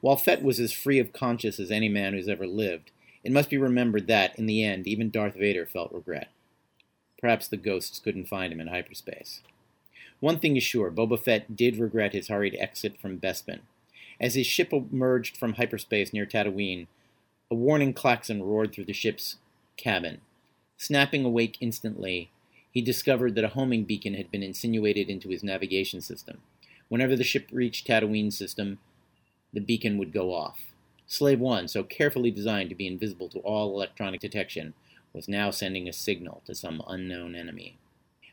While 0.00 0.16
Fett 0.16 0.42
was 0.42 0.58
as 0.58 0.72
free 0.72 0.98
of 0.98 1.12
conscience 1.12 1.60
as 1.60 1.70
any 1.70 1.88
man 1.88 2.14
who's 2.14 2.28
ever 2.28 2.48
lived, 2.48 2.90
it 3.22 3.30
must 3.30 3.50
be 3.50 3.56
remembered 3.56 4.08
that, 4.08 4.36
in 4.38 4.46
the 4.46 4.64
end, 4.64 4.88
even 4.88 5.08
Darth 5.08 5.34
Vader 5.34 5.66
felt 5.66 5.92
regret. 5.92 6.28
Perhaps 7.18 7.46
the 7.46 7.56
ghosts 7.56 8.00
couldn't 8.00 8.28
find 8.28 8.52
him 8.52 8.60
in 8.60 8.66
hyperspace. 8.66 9.40
One 10.18 10.38
thing 10.40 10.56
is 10.56 10.62
sure, 10.62 10.90
Boba 10.90 11.18
Fett 11.18 11.54
did 11.56 11.76
regret 11.76 12.12
his 12.12 12.28
hurried 12.28 12.56
exit 12.58 12.98
from 13.00 13.18
Bespin. 13.18 13.60
As 14.20 14.34
his 14.34 14.46
ship 14.46 14.72
emerged 14.72 15.36
from 15.36 15.54
hyperspace 15.54 16.12
near 16.12 16.26
Tatooine, 16.26 16.86
a 17.50 17.54
warning 17.54 17.92
klaxon 17.92 18.42
roared 18.42 18.72
through 18.72 18.86
the 18.86 18.92
ship's 18.92 19.36
cabin. 19.76 20.20
Snapping 20.76 21.24
awake 21.24 21.56
instantly, 21.60 22.30
he 22.74 22.82
discovered 22.82 23.36
that 23.36 23.44
a 23.44 23.48
homing 23.48 23.84
beacon 23.84 24.14
had 24.14 24.32
been 24.32 24.42
insinuated 24.42 25.08
into 25.08 25.28
his 25.28 25.44
navigation 25.44 26.00
system. 26.00 26.38
Whenever 26.88 27.14
the 27.14 27.22
ship 27.22 27.48
reached 27.52 27.86
Tatooine 27.86 28.32
system, 28.32 28.78
the 29.52 29.60
beacon 29.60 29.96
would 29.96 30.12
go 30.12 30.34
off. 30.34 30.58
Slave 31.06 31.38
1, 31.38 31.68
so 31.68 31.84
carefully 31.84 32.32
designed 32.32 32.70
to 32.70 32.74
be 32.74 32.88
invisible 32.88 33.28
to 33.28 33.38
all 33.38 33.72
electronic 33.72 34.20
detection, 34.20 34.74
was 35.12 35.28
now 35.28 35.50
sending 35.50 35.88
a 35.88 35.92
signal 35.92 36.42
to 36.46 36.54
some 36.54 36.82
unknown 36.88 37.36
enemy. 37.36 37.78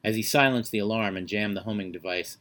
As 0.04 0.16
he 0.16 0.24
silenced 0.24 0.72
the 0.72 0.80
alarm 0.80 1.16
and 1.16 1.28
jammed 1.28 1.56
the 1.56 1.62
homing 1.62 1.92
device, 1.92 2.38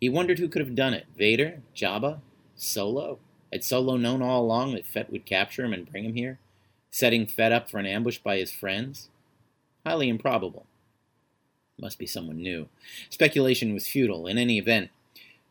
he 0.00 0.08
wondered 0.08 0.38
who 0.38 0.48
could 0.48 0.64
have 0.64 0.76
done 0.76 0.94
it 0.94 1.06
Vader? 1.18 1.62
Jabba? 1.74 2.20
Solo? 2.54 3.18
Had 3.52 3.64
Solo 3.64 3.96
known 3.96 4.22
all 4.22 4.42
along 4.42 4.74
that 4.74 4.86
Fett 4.86 5.10
would 5.10 5.26
capture 5.26 5.64
him 5.64 5.72
and 5.72 5.90
bring 5.90 6.04
him 6.04 6.14
here, 6.14 6.38
setting 6.90 7.26
Fett 7.26 7.50
up 7.50 7.68
for 7.68 7.78
an 7.78 7.86
ambush 7.86 8.18
by 8.18 8.36
his 8.36 8.52
friends? 8.52 9.08
Highly 9.84 10.08
improbable. 10.08 10.66
Must 11.78 11.98
be 11.98 12.06
someone 12.06 12.42
new. 12.42 12.68
Speculation 13.10 13.74
was 13.74 13.88
futile. 13.88 14.26
In 14.26 14.38
any 14.38 14.58
event, 14.58 14.90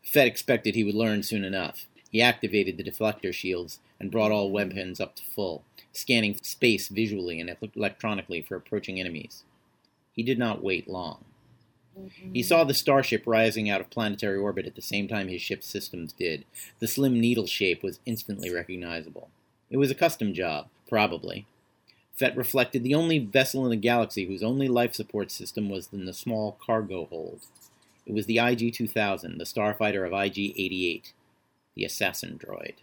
Fett 0.02 0.26
expected 0.26 0.74
he 0.74 0.84
would 0.84 0.94
learn 0.94 1.22
soon 1.22 1.44
enough. 1.44 1.86
He 2.10 2.20
activated 2.20 2.76
the 2.76 2.84
deflector 2.84 3.32
shields 3.32 3.80
and 3.98 4.10
brought 4.10 4.32
all 4.32 4.50
weapons 4.50 5.00
up 5.00 5.16
to 5.16 5.22
full, 5.22 5.64
scanning 5.92 6.36
space 6.42 6.88
visually 6.88 7.40
and 7.40 7.54
electronically 7.74 8.42
for 8.42 8.56
approaching 8.56 9.00
enemies. 9.00 9.44
He 10.12 10.22
did 10.22 10.38
not 10.38 10.62
wait 10.62 10.88
long. 10.88 11.24
Mm-hmm. 11.98 12.32
He 12.32 12.42
saw 12.42 12.64
the 12.64 12.74
starship 12.74 13.24
rising 13.26 13.68
out 13.70 13.80
of 13.80 13.90
planetary 13.90 14.38
orbit 14.38 14.66
at 14.66 14.74
the 14.74 14.82
same 14.82 15.08
time 15.08 15.28
his 15.28 15.42
ship's 15.42 15.66
systems 15.66 16.12
did. 16.12 16.44
The 16.78 16.88
slim 16.88 17.20
needle 17.20 17.46
shape 17.46 17.82
was 17.82 18.00
instantly 18.06 18.52
recognizable. 18.52 19.30
It 19.70 19.76
was 19.76 19.90
a 19.90 19.94
custom 19.94 20.34
job, 20.34 20.68
probably. 20.88 21.46
Fett 22.14 22.36
reflected 22.36 22.82
the 22.82 22.94
only 22.94 23.18
vessel 23.18 23.64
in 23.64 23.70
the 23.70 23.76
galaxy 23.76 24.26
whose 24.26 24.42
only 24.42 24.68
life 24.68 24.94
support 24.94 25.30
system 25.30 25.68
was 25.68 25.88
in 25.92 26.04
the 26.04 26.12
small 26.12 26.58
cargo 26.64 27.06
hold. 27.06 27.40
It 28.06 28.12
was 28.12 28.26
the 28.26 28.38
IG 28.38 28.74
2000, 28.74 29.38
the 29.38 29.44
starfighter 29.44 30.06
of 30.06 30.12
IG 30.12 30.54
88, 30.56 31.12
the 31.74 31.84
assassin 31.84 32.38
droid. 32.38 32.74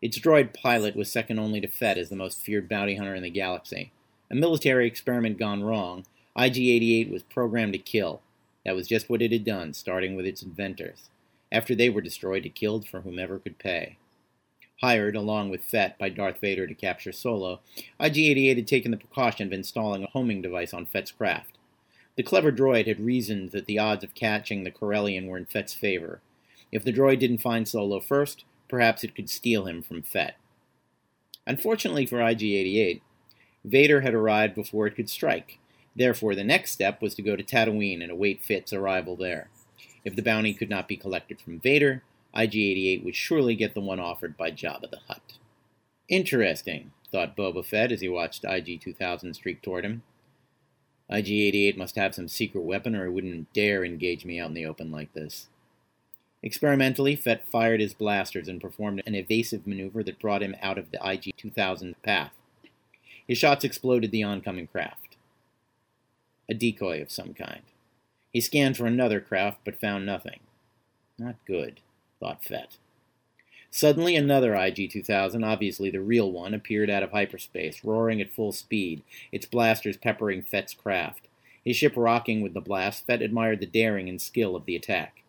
Its 0.00 0.18
droid 0.18 0.54
pilot 0.54 0.94
was 0.94 1.10
second 1.10 1.38
only 1.38 1.60
to 1.60 1.68
Fett 1.68 1.98
as 1.98 2.08
the 2.08 2.16
most 2.16 2.40
feared 2.40 2.68
bounty 2.68 2.96
hunter 2.96 3.14
in 3.14 3.22
the 3.22 3.30
galaxy. 3.30 3.92
A 4.30 4.34
military 4.34 4.86
experiment 4.86 5.38
gone 5.38 5.62
wrong, 5.62 6.04
IG 6.36 6.58
88 6.58 7.10
was 7.10 7.22
programmed 7.22 7.72
to 7.72 7.78
kill. 7.78 8.20
That 8.64 8.74
was 8.74 8.88
just 8.88 9.08
what 9.08 9.22
it 9.22 9.32
had 9.32 9.44
done, 9.44 9.72
starting 9.72 10.16
with 10.16 10.26
its 10.26 10.42
inventors. 10.42 11.08
After 11.50 11.74
they 11.74 11.88
were 11.88 12.00
destroyed, 12.00 12.44
it 12.44 12.54
killed 12.54 12.88
for 12.88 13.00
whomever 13.00 13.38
could 13.38 13.58
pay. 13.58 13.96
Hired, 14.80 15.16
along 15.16 15.50
with 15.50 15.62
Fett, 15.62 15.98
by 15.98 16.08
Darth 16.08 16.40
Vader 16.40 16.66
to 16.66 16.74
capture 16.74 17.12
Solo, 17.12 17.60
IG 17.98 18.18
88 18.18 18.56
had 18.58 18.66
taken 18.66 18.90
the 18.90 18.96
precaution 18.96 19.46
of 19.46 19.52
installing 19.52 20.04
a 20.04 20.10
homing 20.10 20.42
device 20.42 20.74
on 20.74 20.86
Fett's 20.86 21.12
craft. 21.12 21.58
The 22.16 22.22
clever 22.22 22.52
droid 22.52 22.86
had 22.86 23.00
reasoned 23.00 23.52
that 23.52 23.66
the 23.66 23.78
odds 23.78 24.04
of 24.04 24.14
catching 24.14 24.64
the 24.64 24.70
Corellian 24.70 25.26
were 25.26 25.38
in 25.38 25.46
Fett's 25.46 25.74
favor. 25.74 26.20
If 26.72 26.84
the 26.84 26.92
droid 26.92 27.18
didn't 27.18 27.38
find 27.38 27.66
Solo 27.66 28.00
first, 28.00 28.44
perhaps 28.68 29.04
it 29.04 29.14
could 29.14 29.30
steal 29.30 29.66
him 29.66 29.82
from 29.82 30.02
Fett. 30.02 30.36
Unfortunately 31.46 32.06
for 32.06 32.20
IG 32.20 32.42
88, 32.42 33.02
Vader 33.64 34.00
had 34.02 34.14
arrived 34.14 34.54
before 34.54 34.86
it 34.86 34.96
could 34.96 35.08
strike, 35.08 35.58
Therefore, 35.96 36.34
the 36.34 36.44
next 36.44 36.72
step 36.72 37.00
was 37.00 37.14
to 37.14 37.22
go 37.22 37.36
to 37.36 37.42
Tatooine 37.42 38.02
and 38.02 38.12
await 38.12 38.44
Fett's 38.44 38.72
arrival 38.72 39.16
there. 39.16 39.48
If 40.04 40.14
the 40.14 40.22
bounty 40.22 40.52
could 40.52 40.68
not 40.68 40.86
be 40.86 40.96
collected 40.96 41.40
from 41.40 41.58
Vader, 41.58 42.02
IG-88 42.36 43.04
would 43.04 43.16
surely 43.16 43.54
get 43.54 43.74
the 43.74 43.80
one 43.80 44.00
offered 44.00 44.36
by 44.36 44.50
Jabba 44.50 44.90
the 44.90 45.00
Hutt. 45.08 45.38
Interesting, 46.08 46.92
thought 47.10 47.36
Boba 47.36 47.64
Fett 47.64 47.92
as 47.92 48.00
he 48.00 48.08
watched 48.08 48.44
IG-2000 48.44 49.34
streak 49.34 49.62
toward 49.62 49.84
him. 49.84 50.02
IG-88 51.08 51.76
must 51.76 51.96
have 51.96 52.14
some 52.14 52.28
secret 52.28 52.62
weapon 52.62 52.94
or 52.94 53.04
he 53.04 53.10
wouldn't 53.10 53.52
dare 53.52 53.84
engage 53.84 54.24
me 54.24 54.38
out 54.38 54.48
in 54.48 54.54
the 54.54 54.66
open 54.66 54.90
like 54.90 55.12
this. 55.14 55.48
Experimentally, 56.42 57.16
Fett 57.16 57.48
fired 57.48 57.80
his 57.80 57.94
blasters 57.94 58.48
and 58.48 58.60
performed 58.60 59.02
an 59.06 59.14
evasive 59.14 59.66
maneuver 59.66 60.02
that 60.02 60.20
brought 60.20 60.42
him 60.42 60.54
out 60.62 60.78
of 60.78 60.90
the 60.90 60.98
IG-2000's 60.98 61.96
path. 62.02 62.32
His 63.26 63.38
shots 63.38 63.64
exploded 63.64 64.10
the 64.10 64.22
oncoming 64.22 64.66
craft 64.66 65.06
a 66.48 66.54
decoy 66.54 67.02
of 67.02 67.10
some 67.10 67.34
kind. 67.34 67.62
He 68.32 68.40
scanned 68.40 68.76
for 68.76 68.86
another 68.86 69.20
craft, 69.20 69.60
but 69.64 69.80
found 69.80 70.06
nothing. 70.06 70.40
Not 71.18 71.36
good, 71.46 71.80
thought 72.20 72.44
Fett. 72.44 72.76
Suddenly, 73.70 74.16
another 74.16 74.54
IG 74.54 74.90
2000, 74.90 75.44
obviously 75.44 75.90
the 75.90 76.00
real 76.00 76.32
one, 76.32 76.54
appeared 76.54 76.88
out 76.88 77.02
of 77.02 77.10
hyperspace, 77.10 77.84
roaring 77.84 78.20
at 78.20 78.32
full 78.32 78.52
speed, 78.52 79.02
its 79.32 79.44
blasters 79.44 79.96
peppering 79.96 80.42
Fett's 80.42 80.72
craft. 80.72 81.28
His 81.64 81.76
ship 81.76 81.94
rocking 81.96 82.40
with 82.40 82.54
the 82.54 82.60
blast, 82.60 83.06
Fett 83.06 83.20
admired 83.20 83.60
the 83.60 83.66
daring 83.66 84.08
and 84.08 84.22
skill 84.22 84.56
of 84.56 84.64
the 84.64 84.76
attack. 84.76 85.24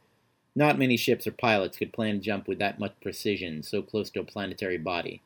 Not 0.56 0.80
many 0.80 0.96
ships 0.96 1.28
or 1.28 1.32
pilots 1.32 1.78
could 1.78 1.92
plan 1.92 2.16
a 2.16 2.20
jump 2.20 2.48
with 2.48 2.60
that 2.60 2.80
much 2.80 2.94
precision 3.02 3.64
so 3.64 3.82
close 3.82 4.10
to 4.12 4.22
a 4.22 4.24
planetary 4.24 4.78
body. 4.78 5.22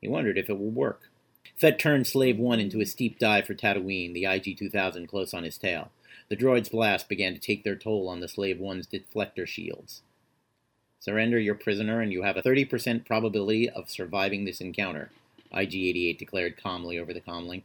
He 0.00 0.08
wondered 0.08 0.36
if 0.36 0.50
it 0.50 0.58
would 0.58 0.74
work. 0.74 1.10
Fett 1.56 1.78
turned 1.78 2.06
Slave 2.06 2.38
1 2.38 2.58
into 2.58 2.80
a 2.80 2.86
steep 2.86 3.18
dive 3.18 3.46
for 3.46 3.54
Tatooine, 3.54 4.12
the 4.12 4.24
IG 4.24 4.56
2000 4.58 5.06
close 5.06 5.34
on 5.34 5.44
his 5.44 5.58
tail. 5.58 5.90
The 6.30 6.36
droid's 6.36 6.68
blast 6.68 7.08
began 7.08 7.34
to 7.34 7.40
take 7.40 7.64
their 7.64 7.76
toll 7.76 8.08
on 8.08 8.20
the 8.20 8.28
Slave 8.28 8.56
1's 8.56 8.86
deflector 8.86 9.46
shields. 9.46 10.02
Surrender 11.00 11.38
your 11.38 11.54
prisoner, 11.54 12.00
and 12.00 12.12
you 12.12 12.22
have 12.22 12.36
a 12.36 12.42
30% 12.42 13.06
probability 13.06 13.68
of 13.68 13.90
surviving 13.90 14.44
this 14.44 14.60
encounter, 14.60 15.10
IG 15.50 15.74
88 15.74 16.18
declared 16.18 16.62
calmly 16.62 16.98
over 16.98 17.14
the 17.14 17.22
comlink. 17.22 17.64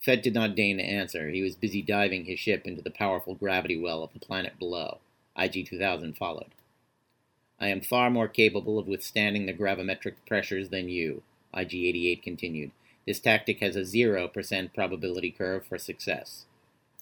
Fett 0.00 0.22
did 0.22 0.34
not 0.34 0.56
deign 0.56 0.78
to 0.78 0.82
answer. 0.82 1.28
He 1.28 1.42
was 1.42 1.54
busy 1.54 1.82
diving 1.82 2.24
his 2.24 2.40
ship 2.40 2.66
into 2.66 2.82
the 2.82 2.90
powerful 2.90 3.34
gravity 3.34 3.78
well 3.78 4.02
of 4.02 4.12
the 4.12 4.18
planet 4.18 4.58
below. 4.58 4.98
IG 5.36 5.66
2000 5.66 6.16
followed. 6.16 6.54
I 7.60 7.68
am 7.68 7.80
far 7.80 8.10
more 8.10 8.28
capable 8.28 8.78
of 8.78 8.88
withstanding 8.88 9.46
the 9.46 9.52
gravimetric 9.52 10.14
pressures 10.26 10.70
than 10.70 10.88
you, 10.88 11.22
IG88 11.54 12.22
continued. 12.22 12.72
This 13.06 13.20
tactic 13.20 13.60
has 13.60 13.76
a 13.76 13.80
0% 13.80 14.74
probability 14.74 15.30
curve 15.30 15.66
for 15.66 15.78
success. 15.78 16.46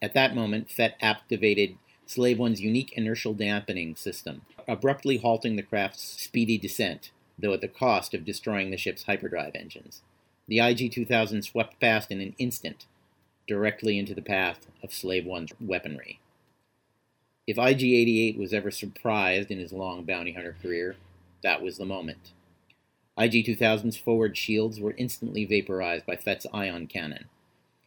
At 0.03 0.13
that 0.15 0.35
moment, 0.35 0.71
Fett 0.71 0.97
activated 1.01 1.77
Slave 2.11 2.41
One's 2.41 2.61
unique 2.61 2.93
inertial 2.95 3.35
dampening 3.35 3.95
system, 3.95 4.43
abruptly 4.67 5.19
halting 5.19 5.55
the 5.55 5.63
craft's 5.63 6.21
speedy 6.21 6.59
descent, 6.59 7.13
though 7.39 7.53
at 7.53 7.61
the 7.61 7.69
cost 7.69 8.15
of 8.15 8.25
destroying 8.25 8.73
the 8.73 8.77
ship's 8.77 9.05
hyperdrive 9.05 9.55
engines. 9.55 10.03
The 10.49 10.59
IG 10.59 10.91
2000 10.91 11.43
swept 11.43 11.79
past 11.79 12.11
in 12.11 12.21
an 12.21 12.35
instant, 12.37 12.87
directly 13.47 13.97
into 13.97 14.13
the 14.13 14.23
path 14.23 14.67
of 14.83 14.93
Slave 14.93 15.25
One's 15.25 15.53
weaponry. 15.61 16.19
If 17.47 17.59
IG 17.59 17.85
88 17.85 18.37
was 18.37 18.53
ever 18.53 18.73
surprised 18.73 19.53
in 19.53 19.61
his 19.61 19.73
long 19.73 20.03
bounty 20.03 20.33
hunter 20.33 20.57
career, 20.61 20.97
that 21.45 21.63
was 21.63 21.79
the 21.79 21.85
moment. 21.85 22.33
IG-2000's 23.19 23.97
forward 23.97 24.37
shields 24.37 24.81
were 24.81 24.97
instantly 24.99 25.45
vaporized 25.45 26.07
by 26.07 26.17
Fett's 26.17 26.47
ion 26.53 26.89
cannon. 26.89 27.27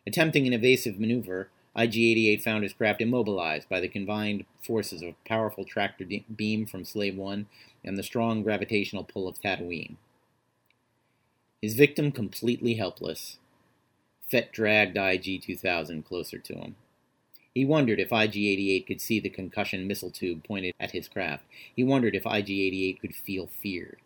Attempting 0.08 0.48
an 0.48 0.53
evasive 0.53 0.98
maneuver, 0.98 1.50
IG-88 1.75 2.42
found 2.42 2.63
his 2.63 2.74
craft 2.74 3.01
immobilized 3.01 3.68
by 3.68 3.80
the 3.80 3.88
combined 3.88 4.46
forces 4.62 5.01
of 5.01 5.10
a 5.10 5.27
powerful 5.27 5.65
tractor 5.65 6.06
de- 6.06 6.25
beam 6.36 6.65
from 6.65 6.86
Slave 6.86 7.15
1 7.15 7.48
and 7.84 7.98
the 7.98 8.03
strong 8.03 8.44
gravitational 8.44 9.03
pull 9.03 9.27
of 9.27 9.39
Tatooine. 9.42 9.96
His 11.62 11.75
victim 11.75 12.12
completely 12.12 12.75
helpless, 12.75 13.39
Fett 14.30 14.51
dragged 14.51 14.98
IG-2000 14.98 16.06
closer 16.06 16.38
to 16.39 16.53
him. 16.56 16.75
He 17.53 17.65
wondered 17.65 18.00
if 18.00 18.12
IG-88 18.12 18.88
could 18.88 19.00
see 19.00 19.20
the 19.20 19.30
concussion 19.30 19.88
missile 19.88 20.10
tube 20.10 20.44
pointed 20.44 20.74
at 20.80 20.92
his 20.92 21.08
craft. 21.08 21.44
He 21.75 21.84
wondered 21.84 22.15
if 22.15 22.25
IG-88 22.25 23.00
could 23.00 23.15
feel 23.15 23.48
fear. 23.48 23.98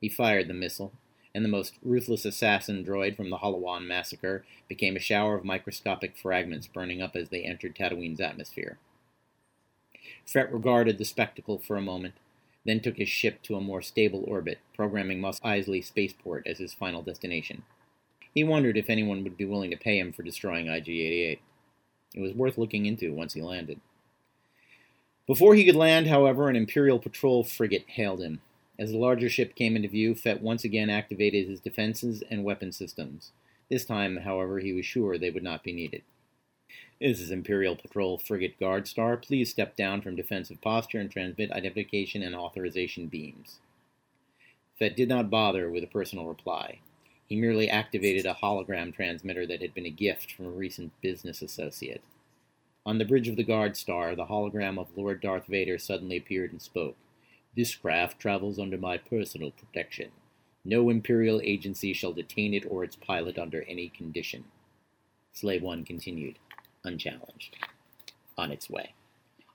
He 0.00 0.08
fired 0.08 0.48
the 0.48 0.54
missile, 0.54 0.92
and 1.34 1.44
the 1.44 1.48
most 1.48 1.74
ruthless 1.82 2.24
assassin 2.24 2.84
droid 2.84 3.16
from 3.16 3.30
the 3.30 3.38
Holowan 3.38 3.86
massacre 3.86 4.44
became 4.68 4.96
a 4.96 5.00
shower 5.00 5.36
of 5.36 5.44
microscopic 5.44 6.16
fragments 6.16 6.66
burning 6.66 7.00
up 7.00 7.14
as 7.14 7.28
they 7.28 7.42
entered 7.42 7.76
Tatooine's 7.76 8.20
atmosphere. 8.20 8.78
Fett 10.26 10.52
regarded 10.52 10.98
the 10.98 11.04
spectacle 11.04 11.58
for 11.58 11.76
a 11.76 11.82
moment, 11.82 12.14
then 12.64 12.80
took 12.80 12.96
his 12.96 13.08
ship 13.08 13.42
to 13.42 13.56
a 13.56 13.60
more 13.60 13.82
stable 13.82 14.24
orbit, 14.26 14.58
programming 14.74 15.20
Mos 15.20 15.40
Eisley 15.40 15.84
Spaceport 15.84 16.46
as 16.46 16.58
his 16.58 16.74
final 16.74 17.02
destination. 17.02 17.62
He 18.34 18.44
wondered 18.44 18.76
if 18.76 18.90
anyone 18.90 19.24
would 19.24 19.36
be 19.36 19.44
willing 19.44 19.70
to 19.70 19.76
pay 19.76 19.98
him 19.98 20.12
for 20.12 20.22
destroying 20.22 20.68
IG-88. 20.68 21.38
It 22.14 22.20
was 22.20 22.32
worth 22.32 22.58
looking 22.58 22.86
into 22.86 23.12
once 23.12 23.34
he 23.34 23.42
landed. 23.42 23.80
Before 25.26 25.54
he 25.54 25.64
could 25.64 25.76
land, 25.76 26.08
however, 26.08 26.48
an 26.48 26.56
Imperial 26.56 26.98
patrol 26.98 27.44
frigate 27.44 27.84
hailed 27.88 28.20
him. 28.20 28.40
As 28.80 28.92
the 28.92 28.98
larger 28.98 29.28
ship 29.28 29.54
came 29.54 29.76
into 29.76 29.90
view, 29.90 30.14
Fett 30.14 30.40
once 30.40 30.64
again 30.64 30.88
activated 30.88 31.46
his 31.46 31.60
defenses 31.60 32.22
and 32.30 32.44
weapon 32.44 32.72
systems. 32.72 33.30
This 33.68 33.84
time, 33.84 34.16
however, 34.16 34.58
he 34.60 34.72
was 34.72 34.86
sure 34.86 35.18
they 35.18 35.28
would 35.28 35.42
not 35.42 35.62
be 35.62 35.74
needed. 35.74 36.00
This 36.98 37.20
is 37.20 37.30
Imperial 37.30 37.76
Patrol 37.76 38.16
Frigate 38.16 38.58
Guard 38.58 38.88
Star. 38.88 39.18
Please 39.18 39.50
step 39.50 39.76
down 39.76 40.00
from 40.00 40.16
defensive 40.16 40.62
posture 40.62 40.98
and 40.98 41.10
transmit 41.10 41.52
identification 41.52 42.22
and 42.22 42.34
authorization 42.34 43.08
beams. 43.08 43.58
Fett 44.78 44.96
did 44.96 45.10
not 45.10 45.28
bother 45.28 45.70
with 45.70 45.84
a 45.84 45.88
personal 45.88 46.24
reply. 46.24 46.78
He 47.26 47.36
merely 47.36 47.68
activated 47.68 48.24
a 48.24 48.32
hologram 48.32 48.94
transmitter 48.94 49.46
that 49.46 49.60
had 49.60 49.74
been 49.74 49.84
a 49.84 49.90
gift 49.90 50.32
from 50.32 50.46
a 50.46 50.50
recent 50.50 50.98
business 51.02 51.42
associate. 51.42 52.00
On 52.86 52.96
the 52.96 53.04
bridge 53.04 53.28
of 53.28 53.36
the 53.36 53.44
Guard 53.44 53.76
Star, 53.76 54.16
the 54.16 54.24
hologram 54.24 54.78
of 54.78 54.96
Lord 54.96 55.20
Darth 55.20 55.48
Vader 55.48 55.76
suddenly 55.76 56.16
appeared 56.16 56.52
and 56.52 56.62
spoke. 56.62 56.96
This 57.56 57.74
craft 57.74 58.20
travels 58.20 58.58
under 58.58 58.78
my 58.78 58.96
personal 58.96 59.50
protection. 59.50 60.10
No 60.64 60.90
Imperial 60.90 61.40
agency 61.42 61.92
shall 61.92 62.12
detain 62.12 62.54
it 62.54 62.64
or 62.68 62.84
its 62.84 62.96
pilot 62.96 63.38
under 63.38 63.62
any 63.62 63.88
condition. 63.88 64.44
Slave 65.32 65.62
1 65.62 65.84
continued, 65.84 66.38
unchallenged, 66.84 67.56
on 68.36 68.52
its 68.52 68.68
way. 68.70 68.94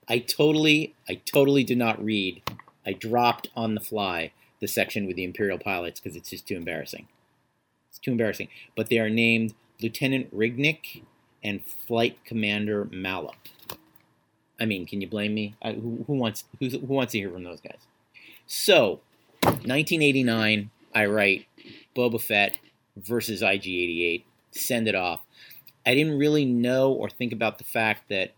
I 0.07 0.19
totally, 0.19 0.93
I 1.07 1.15
totally 1.15 1.63
did 1.63 1.77
not 1.77 2.03
read. 2.03 2.41
I 2.85 2.93
dropped 2.93 3.49
on 3.55 3.75
the 3.75 3.81
fly 3.81 4.31
the 4.59 4.67
section 4.67 5.05
with 5.05 5.15
the 5.15 5.23
Imperial 5.23 5.57
pilots 5.57 5.99
because 5.99 6.15
it's 6.15 6.29
just 6.29 6.47
too 6.47 6.55
embarrassing. 6.55 7.07
It's 7.89 7.99
too 7.99 8.11
embarrassing. 8.11 8.49
But 8.75 8.89
they 8.89 8.99
are 8.99 9.09
named 9.09 9.53
Lieutenant 9.81 10.35
Rignick 10.35 11.03
and 11.43 11.65
Flight 11.65 12.23
Commander 12.25 12.85
Malop. 12.85 13.35
I 14.59 14.65
mean, 14.65 14.85
can 14.85 15.01
you 15.01 15.07
blame 15.07 15.33
me? 15.33 15.55
I, 15.61 15.73
who, 15.73 16.03
who, 16.07 16.13
wants 16.13 16.45
who, 16.59 16.69
who 16.69 16.93
wants 16.93 17.11
to 17.11 17.19
hear 17.19 17.29
from 17.29 17.43
those 17.43 17.61
guys? 17.61 17.79
So, 18.47 19.01
1989, 19.41 20.69
I 20.93 21.05
write 21.05 21.45
Boba 21.95 22.21
Fett 22.21 22.57
versus 22.95 23.41
IG88. 23.41 24.23
Send 24.51 24.87
it 24.87 24.95
off. 24.95 25.21
I 25.85 25.93
didn't 25.93 26.17
really 26.17 26.45
know 26.45 26.91
or 26.91 27.09
think 27.09 27.33
about 27.33 27.57
the 27.57 27.63
fact 27.63 28.09
that 28.09 28.33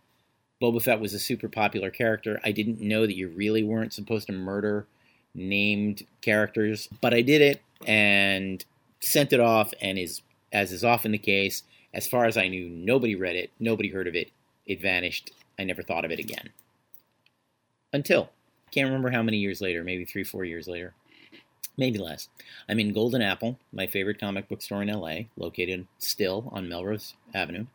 Boba 0.61 0.81
Fett 0.81 0.99
was 0.99 1.13
a 1.13 1.19
super 1.19 1.47
popular 1.47 1.91
character. 1.91 2.39
I 2.43 2.51
didn't 2.51 2.81
know 2.81 3.05
that 3.05 3.15
you 3.15 3.29
really 3.29 3.63
weren't 3.63 3.93
supposed 3.93 4.27
to 4.27 4.33
murder 4.33 4.87
named 5.35 6.05
characters, 6.21 6.89
but 6.99 7.13
I 7.13 7.21
did 7.21 7.41
it 7.41 7.61
and 7.85 8.65
sent 8.99 9.31
it 9.33 9.39
off. 9.39 9.71
And 9.79 9.99
is 9.99 10.21
as 10.51 10.71
is 10.71 10.83
often 10.83 11.11
the 11.11 11.17
case, 11.17 11.63
as 11.93 12.07
far 12.07 12.25
as 12.25 12.37
I 12.37 12.47
knew, 12.47 12.69
nobody 12.69 13.15
read 13.15 13.35
it, 13.35 13.51
nobody 13.59 13.89
heard 13.89 14.07
of 14.07 14.15
it. 14.15 14.31
It 14.65 14.81
vanished. 14.81 15.31
I 15.59 15.63
never 15.63 15.81
thought 15.81 16.05
of 16.05 16.11
it 16.11 16.19
again. 16.19 16.49
Until 17.93 18.29
can't 18.71 18.87
remember 18.87 19.09
how 19.09 19.23
many 19.23 19.37
years 19.37 19.61
later, 19.61 19.83
maybe 19.83 20.05
three, 20.05 20.23
four 20.23 20.45
years 20.45 20.67
later, 20.67 20.93
maybe 21.77 21.99
less. 21.99 22.29
I'm 22.67 22.79
in 22.79 22.93
Golden 22.93 23.21
Apple, 23.21 23.57
my 23.71 23.87
favorite 23.87 24.19
comic 24.19 24.47
book 24.49 24.61
store 24.61 24.81
in 24.81 24.89
LA, 24.89 25.21
located 25.37 25.87
still 25.97 26.49
on 26.51 26.69
Melrose 26.69 27.15
Avenue, 27.33 27.65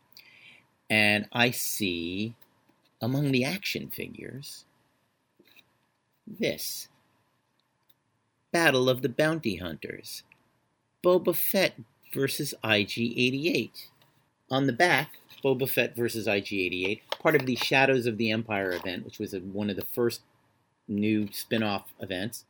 and 0.91 1.27
I 1.33 1.51
see 1.51 2.35
among 3.01 3.33
the 3.33 3.45
action 3.45 3.89
figures 3.89 4.65
this 6.27 6.89
Battle 8.53 8.89
of 8.89 9.03
the 9.03 9.09
Bounty 9.09 9.57
Hunters, 9.57 10.23
Boba 11.03 11.35
Fett 11.35 11.75
versus 12.13 12.53
IG 12.63 12.99
88. 13.17 13.89
On 14.53 14.67
the 14.67 14.73
back, 14.73 15.19
Boba 15.43 15.69
Fett 15.69 15.97
versus 15.97 16.29
IG 16.29 16.53
88, 16.53 17.03
part 17.19 17.35
of 17.35 17.47
the 17.47 17.57
Shadows 17.57 18.07
of 18.07 18.19
the 18.19 18.31
Empire 18.31 18.73
event, 18.73 19.05
which 19.05 19.19
was 19.19 19.35
a, 19.35 19.41
one 19.41 19.71
of 19.71 19.77
the 19.77 19.85
first 19.85 20.21
new 20.87 21.29
spin 21.33 21.63
off 21.63 21.93
events. 22.01 22.45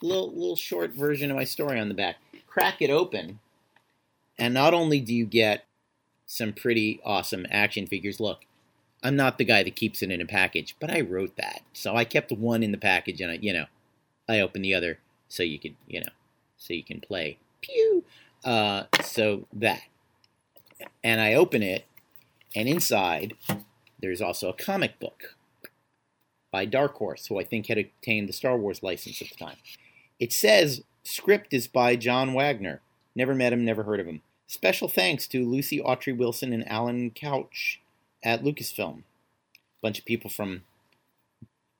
Little, 0.00 0.32
little 0.32 0.56
short 0.56 0.94
version 0.94 1.30
of 1.30 1.36
my 1.36 1.44
story 1.44 1.80
on 1.80 1.88
the 1.88 1.94
back. 1.94 2.16
Crack 2.46 2.80
it 2.80 2.90
open, 2.90 3.40
and 4.38 4.54
not 4.54 4.72
only 4.72 5.00
do 5.00 5.12
you 5.12 5.26
get 5.26 5.64
some 6.28 6.52
pretty 6.52 7.00
awesome 7.04 7.46
action 7.50 7.86
figures. 7.86 8.20
Look, 8.20 8.44
I'm 9.02 9.16
not 9.16 9.38
the 9.38 9.44
guy 9.44 9.62
that 9.64 9.74
keeps 9.74 10.02
it 10.02 10.10
in 10.10 10.20
a 10.20 10.26
package, 10.26 10.76
but 10.78 10.90
I 10.90 11.00
wrote 11.00 11.36
that. 11.36 11.62
So 11.72 11.96
I 11.96 12.04
kept 12.04 12.30
one 12.30 12.62
in 12.62 12.70
the 12.70 12.78
package 12.78 13.20
and 13.20 13.32
I, 13.32 13.34
you 13.40 13.52
know, 13.52 13.64
I 14.28 14.38
opened 14.40 14.64
the 14.64 14.74
other 14.74 14.98
so 15.28 15.42
you 15.42 15.58
could, 15.58 15.74
you 15.88 16.00
know, 16.00 16.10
so 16.56 16.74
you 16.74 16.84
can 16.84 17.00
play. 17.00 17.38
Pew! 17.62 18.04
Uh, 18.44 18.84
so 19.02 19.46
that. 19.52 19.82
And 21.02 21.20
I 21.20 21.34
open 21.34 21.62
it, 21.62 21.86
and 22.54 22.68
inside 22.68 23.34
there's 24.00 24.20
also 24.20 24.48
a 24.48 24.54
comic 24.54 24.98
book 24.98 25.36
by 26.50 26.64
Dark 26.64 26.94
Horse, 26.94 27.26
who 27.26 27.38
I 27.38 27.44
think 27.44 27.66
had 27.66 27.78
obtained 27.78 28.28
the 28.28 28.32
Star 28.32 28.56
Wars 28.56 28.82
license 28.82 29.20
at 29.20 29.28
the 29.28 29.36
time. 29.36 29.56
It 30.18 30.32
says 30.32 30.82
script 31.02 31.52
is 31.52 31.66
by 31.66 31.96
John 31.96 32.32
Wagner. 32.34 32.80
Never 33.14 33.34
met 33.34 33.52
him, 33.52 33.64
never 33.64 33.82
heard 33.82 34.00
of 34.00 34.06
him. 34.06 34.22
Special 34.46 34.88
thanks 34.88 35.26
to 35.28 35.44
Lucy 35.44 35.78
Autrey 35.80 36.16
Wilson 36.16 36.52
and 36.52 36.66
Allan 36.68 37.10
Kausch 37.10 37.78
at 38.22 38.42
Lucasfilm. 38.42 38.98
A 38.98 39.80
bunch 39.82 39.98
of 39.98 40.04
people 40.04 40.30
from 40.30 40.62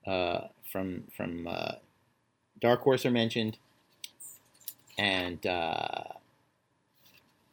uh, 0.07 0.49
from 0.71 1.05
from 1.17 1.47
uh, 1.47 1.73
Dark 2.61 2.83
Horse 2.83 3.07
are 3.07 3.11
mentioned, 3.11 3.57
and 4.99 5.45
uh, 5.47 6.05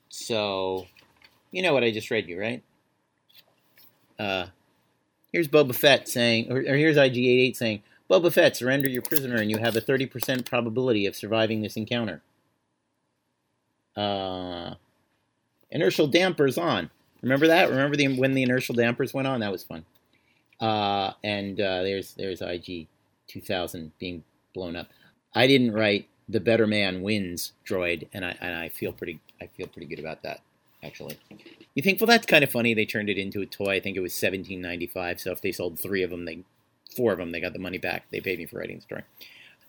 so 0.09 0.87
you 1.55 1.62
know 1.62 1.74
what 1.74 1.85
I 1.85 1.91
just 1.91 2.12
read 2.12 2.27
you, 2.27 2.38
right? 2.38 2.62
Uh, 4.19 4.47
here's 5.31 5.47
Boba 5.47 5.74
Fett 5.74 6.09
saying, 6.09 6.51
or, 6.51 6.57
or 6.57 6.75
here's 6.75 6.97
IG88 6.97 7.55
saying, 7.55 7.83
Boba 8.09 8.31
Fett, 8.31 8.57
surrender 8.57 8.89
your 8.89 9.01
prisoner, 9.01 9.38
and 9.38 9.50
you 9.50 9.57
have 9.59 9.77
a 9.77 9.81
30% 9.81 10.45
probability 10.45 11.05
of 11.05 11.15
surviving 11.15 11.62
this 11.62 11.77
encounter. 11.77 12.21
Uh, 13.95 14.75
inertial 15.71 16.07
dampers 16.07 16.57
on. 16.57 16.89
Remember 17.21 17.47
that? 17.47 17.69
Remember 17.69 17.95
the 17.95 18.09
when 18.09 18.33
the 18.33 18.43
inertial 18.43 18.75
dampers 18.75 19.13
went 19.13 19.25
on? 19.25 19.39
That 19.39 19.53
was 19.53 19.63
fun. 19.63 19.85
Uh, 20.59 21.13
and 21.24 21.59
uh, 21.62 21.84
there's 21.84 22.13
there's 22.15 22.41
IG 22.41 22.88
2000 23.27 23.93
being 23.97 24.25
blown 24.53 24.75
up. 24.75 24.89
I 25.34 25.47
didn't 25.47 25.71
write 25.71 26.10
the 26.27 26.41
better 26.41 26.67
man 26.67 27.01
wins 27.01 27.53
droid, 27.65 28.10
and 28.13 28.25
I 28.25 28.36
and 28.41 28.53
I 28.53 28.67
feel 28.67 28.91
pretty 28.91 29.21
I 29.41 29.47
feel 29.47 29.67
pretty 29.67 29.88
good 29.88 29.99
about 29.99 30.21
that 30.23 30.41
actually. 30.86 31.17
You 31.74 31.82
think, 31.82 32.00
well, 32.00 32.08
that's 32.08 32.26
kind 32.26 32.43
of 32.43 32.52
funny. 32.52 32.74
They 32.74 32.86
turned 32.86 33.10
it 33.10 33.17
into 33.17 33.41
a 33.41 33.45
toy. 33.45 33.76
I 33.76 33.80
think 33.80 33.98
it 33.98 34.02
was 34.02 34.13
17.95. 34.13 35.19
So 35.19 35.32
if 35.32 35.41
they 35.41 35.52
sold 35.52 35.80
three 35.80 36.04
of 36.04 36.10
them, 36.10 36.26
they 36.26 36.43
four 36.95 37.12
of 37.12 37.17
them, 37.17 37.32
they 37.32 37.41
got 37.41 37.54
the 37.54 37.60
money 37.60 37.78
back. 37.78 38.06
They 38.12 38.21
paid 38.21 38.39
me 38.39 38.45
for 38.45 38.60
writing 38.60 38.78
the 38.78 38.82
story. 38.82 39.04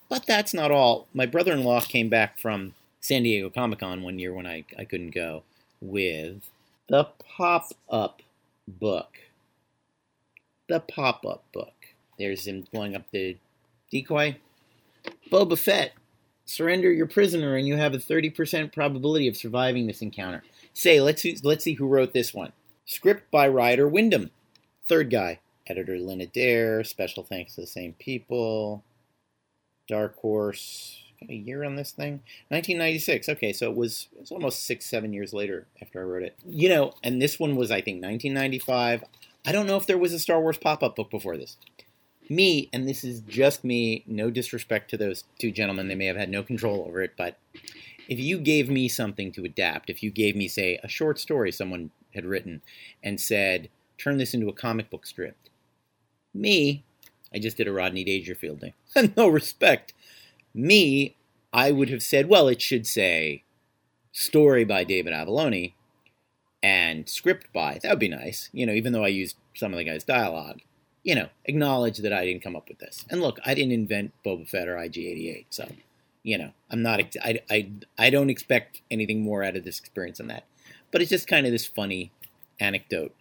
But 0.09 0.25
that's 0.25 0.53
not 0.53 0.71
all. 0.71 1.07
My 1.13 1.25
brother-in-law 1.25 1.81
came 1.81 2.09
back 2.09 2.39
from 2.39 2.73
San 3.01 3.23
Diego 3.23 3.49
Comic 3.49 3.79
Con 3.79 4.01
one 4.01 4.19
year 4.19 4.33
when 4.33 4.47
I, 4.47 4.63
I 4.77 4.85
couldn't 4.85 5.13
go 5.13 5.43
with 5.81 6.49
the 6.87 7.05
pop 7.19 7.71
up 7.89 8.21
book. 8.67 9.17
The 10.69 10.79
pop 10.79 11.25
up 11.25 11.43
book. 11.51 11.73
There's 12.17 12.47
him 12.47 12.65
blowing 12.71 12.95
up 12.95 13.03
the 13.11 13.37
decoy. 13.91 14.37
Boba 15.31 15.57
Fett, 15.57 15.91
surrender 16.47 16.91
your 16.91 17.05
prisoner 17.05 17.55
and 17.55 17.67
you 17.67 17.75
have 17.77 17.93
a 17.93 17.99
30% 17.99 18.73
probability 18.73 19.27
of 19.27 19.37
surviving 19.37 19.85
this 19.85 20.01
encounter. 20.01 20.43
Say, 20.73 20.99
let's 21.01 21.21
see, 21.21 21.37
let's 21.43 21.63
see 21.63 21.73
who 21.73 21.87
wrote 21.87 22.13
this 22.13 22.33
one. 22.33 22.53
Script 22.85 23.29
by 23.29 23.47
Ryder 23.47 23.87
Windham. 23.87 24.31
Third 24.87 25.11
guy. 25.11 25.39
Editor 25.67 25.97
Lynn 25.99 26.21
Adair. 26.21 26.83
Special 26.83 27.23
thanks 27.23 27.55
to 27.55 27.61
the 27.61 27.67
same 27.67 27.93
people. 27.93 28.83
Dark 29.87 30.17
Horse 30.19 31.03
got 31.19 31.29
a 31.29 31.35
year 31.35 31.63
on 31.63 31.75
this 31.75 31.91
thing 31.91 32.21
1996 32.49 33.29
okay 33.29 33.51
so 33.51 33.71
it 33.71 33.75
was 33.75 34.07
it 34.13 34.19
was 34.19 34.31
almost 34.31 34.63
six 34.63 34.85
seven 34.85 35.13
years 35.13 35.33
later 35.33 35.65
after 35.81 35.99
i 35.99 36.03
wrote 36.03 36.21
it 36.21 36.37
you 36.45 36.69
know 36.69 36.93
and 37.03 37.19
this 37.19 37.39
one 37.39 37.55
was 37.55 37.71
i 37.71 37.81
think 37.81 38.03
1995 38.03 39.03
i 39.45 39.51
don't 39.51 39.65
know 39.65 39.77
if 39.77 39.87
there 39.87 39.97
was 39.97 40.13
a 40.13 40.19
star 40.19 40.39
wars 40.39 40.57
pop-up 40.57 40.95
book 40.95 41.09
before 41.09 41.35
this 41.35 41.57
me 42.29 42.69
and 42.73 42.87
this 42.87 43.03
is 43.03 43.21
just 43.21 43.63
me 43.63 44.03
no 44.07 44.29
disrespect 44.29 44.89
to 44.89 44.97
those 44.97 45.23
two 45.39 45.51
gentlemen 45.51 45.87
they 45.87 45.95
may 45.95 46.05
have 46.05 46.17
had 46.17 46.29
no 46.29 46.43
control 46.43 46.85
over 46.87 47.01
it 47.01 47.13
but 47.17 47.37
if 48.09 48.19
you 48.19 48.37
gave 48.37 48.69
me 48.69 48.87
something 48.87 49.31
to 49.31 49.43
adapt 49.43 49.89
if 49.89 50.01
you 50.01 50.11
gave 50.11 50.35
me 50.35 50.47
say 50.47 50.79
a 50.83 50.87
short 50.87 51.19
story 51.19 51.51
someone 51.51 51.91
had 52.13 52.25
written 52.25 52.61
and 53.03 53.19
said 53.19 53.69
turn 53.97 54.17
this 54.17 54.33
into 54.33 54.49
a 54.49 54.53
comic 54.53 54.89
book 54.89 55.05
strip 55.05 55.37
me 56.33 56.83
I 57.33 57.39
just 57.39 57.57
did 57.57 57.67
a 57.67 57.73
Rodney 57.73 58.05
Dangerfield 58.05 58.61
thing. 58.61 58.73
no 59.17 59.27
respect 59.27 59.93
me, 60.53 61.15
I 61.53 61.71
would 61.71 61.89
have 61.89 62.03
said, 62.03 62.27
well, 62.27 62.47
it 62.47 62.61
should 62.61 62.87
say 62.87 63.43
story 64.11 64.65
by 64.65 64.83
David 64.83 65.13
Avallone 65.13 65.73
and 66.63 67.07
script 67.07 67.53
by. 67.53 67.79
That 67.81 67.91
would 67.91 67.99
be 67.99 68.09
nice, 68.09 68.49
you 68.51 68.65
know, 68.65 68.73
even 68.73 68.91
though 68.91 69.03
I 69.03 69.09
used 69.09 69.37
some 69.55 69.71
of 69.71 69.77
the 69.77 69.83
guy's 69.83 70.03
dialogue. 70.03 70.61
You 71.07 71.15
know, 71.15 71.29
acknowledge 71.45 71.99
that 71.99 72.11
I 72.11 72.25
didn't 72.25 72.43
come 72.43 72.57
up 72.57 72.67
with 72.67 72.79
this. 72.79 73.05
And 73.09 73.21
look, 73.21 73.39
I 73.45 73.53
didn't 73.53 73.71
invent 73.71 74.11
Boba 74.25 74.47
Fett 74.47 74.67
or 74.67 74.75
IG88, 74.75 75.45
so 75.49 75.67
you 76.27 76.37
know, 76.37 76.51
I'm 76.69 76.81
not. 76.81 76.99
I, 77.23 77.39
I, 77.49 77.71
I 77.97 78.09
don't 78.09 78.29
expect 78.29 78.81
anything 78.91 79.21
more 79.21 79.43
out 79.43 79.55
of 79.55 79.63
this 79.63 79.79
experience 79.79 80.17
than 80.17 80.27
that. 80.27 80.43
But 80.91 81.01
it's 81.01 81.09
just 81.09 81.25
kind 81.25 81.45
of 81.45 81.53
this 81.53 81.65
funny 81.65 82.11
anecdote 82.59 83.15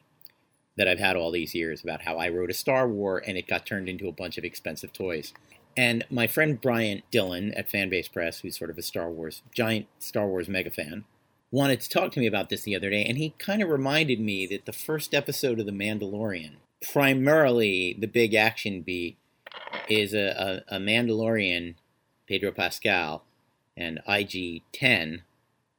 that 0.76 0.88
I've 0.88 0.98
had 0.98 1.14
all 1.14 1.30
these 1.30 1.54
years 1.54 1.84
about 1.84 2.02
how 2.02 2.16
I 2.18 2.28
wrote 2.28 2.50
a 2.50 2.54
Star 2.54 2.88
War 2.88 3.22
and 3.24 3.38
it 3.38 3.46
got 3.46 3.64
turned 3.64 3.88
into 3.88 4.08
a 4.08 4.12
bunch 4.12 4.38
of 4.38 4.44
expensive 4.44 4.92
toys. 4.92 5.32
And 5.76 6.04
my 6.10 6.26
friend 6.26 6.60
Bryant 6.60 7.04
Dillon 7.10 7.52
at 7.54 7.70
Fanbase 7.70 8.12
Press, 8.12 8.40
who's 8.40 8.58
sort 8.58 8.70
of 8.70 8.78
a 8.78 8.82
Star 8.82 9.08
Wars, 9.08 9.42
giant 9.54 9.86
Star 9.98 10.26
Wars 10.26 10.48
mega 10.48 10.70
fan, 10.70 11.04
wanted 11.50 11.80
to 11.82 11.88
talk 11.88 12.12
to 12.12 12.20
me 12.20 12.26
about 12.26 12.48
this 12.48 12.62
the 12.62 12.74
other 12.74 12.90
day. 12.90 13.04
And 13.04 13.18
he 13.18 13.34
kind 13.38 13.62
of 13.62 13.68
reminded 13.68 14.20
me 14.20 14.46
that 14.46 14.66
the 14.66 14.72
first 14.72 15.14
episode 15.14 15.60
of 15.60 15.66
The 15.66 15.72
Mandalorian, 15.72 16.54
primarily 16.92 17.96
the 17.98 18.06
big 18.06 18.34
action 18.34 18.82
beat, 18.82 19.16
is 19.88 20.14
a, 20.14 20.64
a, 20.68 20.76
a 20.76 20.78
Mandalorian, 20.78 21.74
Pedro 22.26 22.50
Pascal, 22.50 23.24
and 23.76 24.00
IG 24.08 24.62
10, 24.72 25.22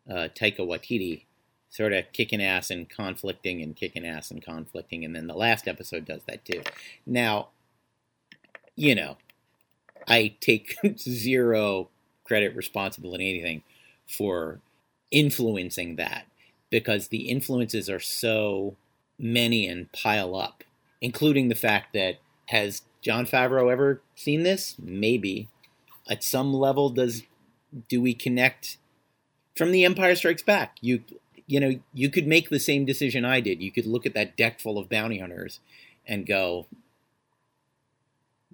uh, 0.10 0.28
Taika 0.36 0.60
Waititi, 0.60 1.24
sort 1.70 1.94
of 1.94 2.06
kicking 2.14 2.42
ass 2.42 2.70
and 2.70 2.90
conflicting 2.90 3.62
and 3.62 3.76
kicking 3.76 4.06
ass 4.06 4.32
and 4.32 4.42
conflicting. 4.42 5.04
And 5.04 5.16
then 5.16 5.28
the 5.28 5.36
last 5.36 5.68
episode 5.68 6.06
does 6.06 6.22
that 6.28 6.46
too. 6.46 6.62
Now, 7.06 7.50
you 8.76 8.96
know, 8.96 9.18
I 10.08 10.36
take 10.40 10.78
zero 10.98 11.90
credit, 12.24 12.56
responsibility, 12.56 13.30
anything 13.30 13.64
for 14.08 14.60
influencing 15.12 15.96
that 15.96 16.26
because 16.70 17.08
the 17.08 17.30
influences 17.30 17.90
are 17.90 18.00
so 18.00 18.76
many 19.18 19.68
and 19.68 19.92
pile 19.92 20.36
up, 20.36 20.64
including 21.02 21.48
the 21.48 21.56
fact 21.56 21.94
that 21.94 22.18
has 22.48 22.84
Jon 23.02 23.26
Favreau 23.26 23.72
ever 23.72 24.02
seen 24.16 24.44
this? 24.44 24.76
Maybe. 24.82 25.50
At 26.10 26.24
some 26.24 26.54
level, 26.54 26.90
does 26.90 27.24
do 27.90 28.02
we 28.02 28.14
connect 28.14 28.78
from 29.56 29.72
The 29.72 29.86
Empire 29.86 30.16
Strikes 30.16 30.44
Back? 30.44 30.78
You 30.82 31.04
you 31.48 31.60
know 31.60 31.80
you 31.94 32.10
could 32.10 32.28
make 32.28 32.50
the 32.50 32.60
same 32.60 32.86
decision 32.86 33.26
I 33.26 33.42
did. 33.42 33.62
You 33.62 33.72
could 33.72 33.86
look 33.86 34.06
at 34.06 34.14
that 34.14 34.38
deck 34.38 34.60
full 34.60 34.78
of 34.78 34.90
bounty 34.90 35.20
hunters 35.20 35.60
and 36.06 36.26
go, 36.26 36.68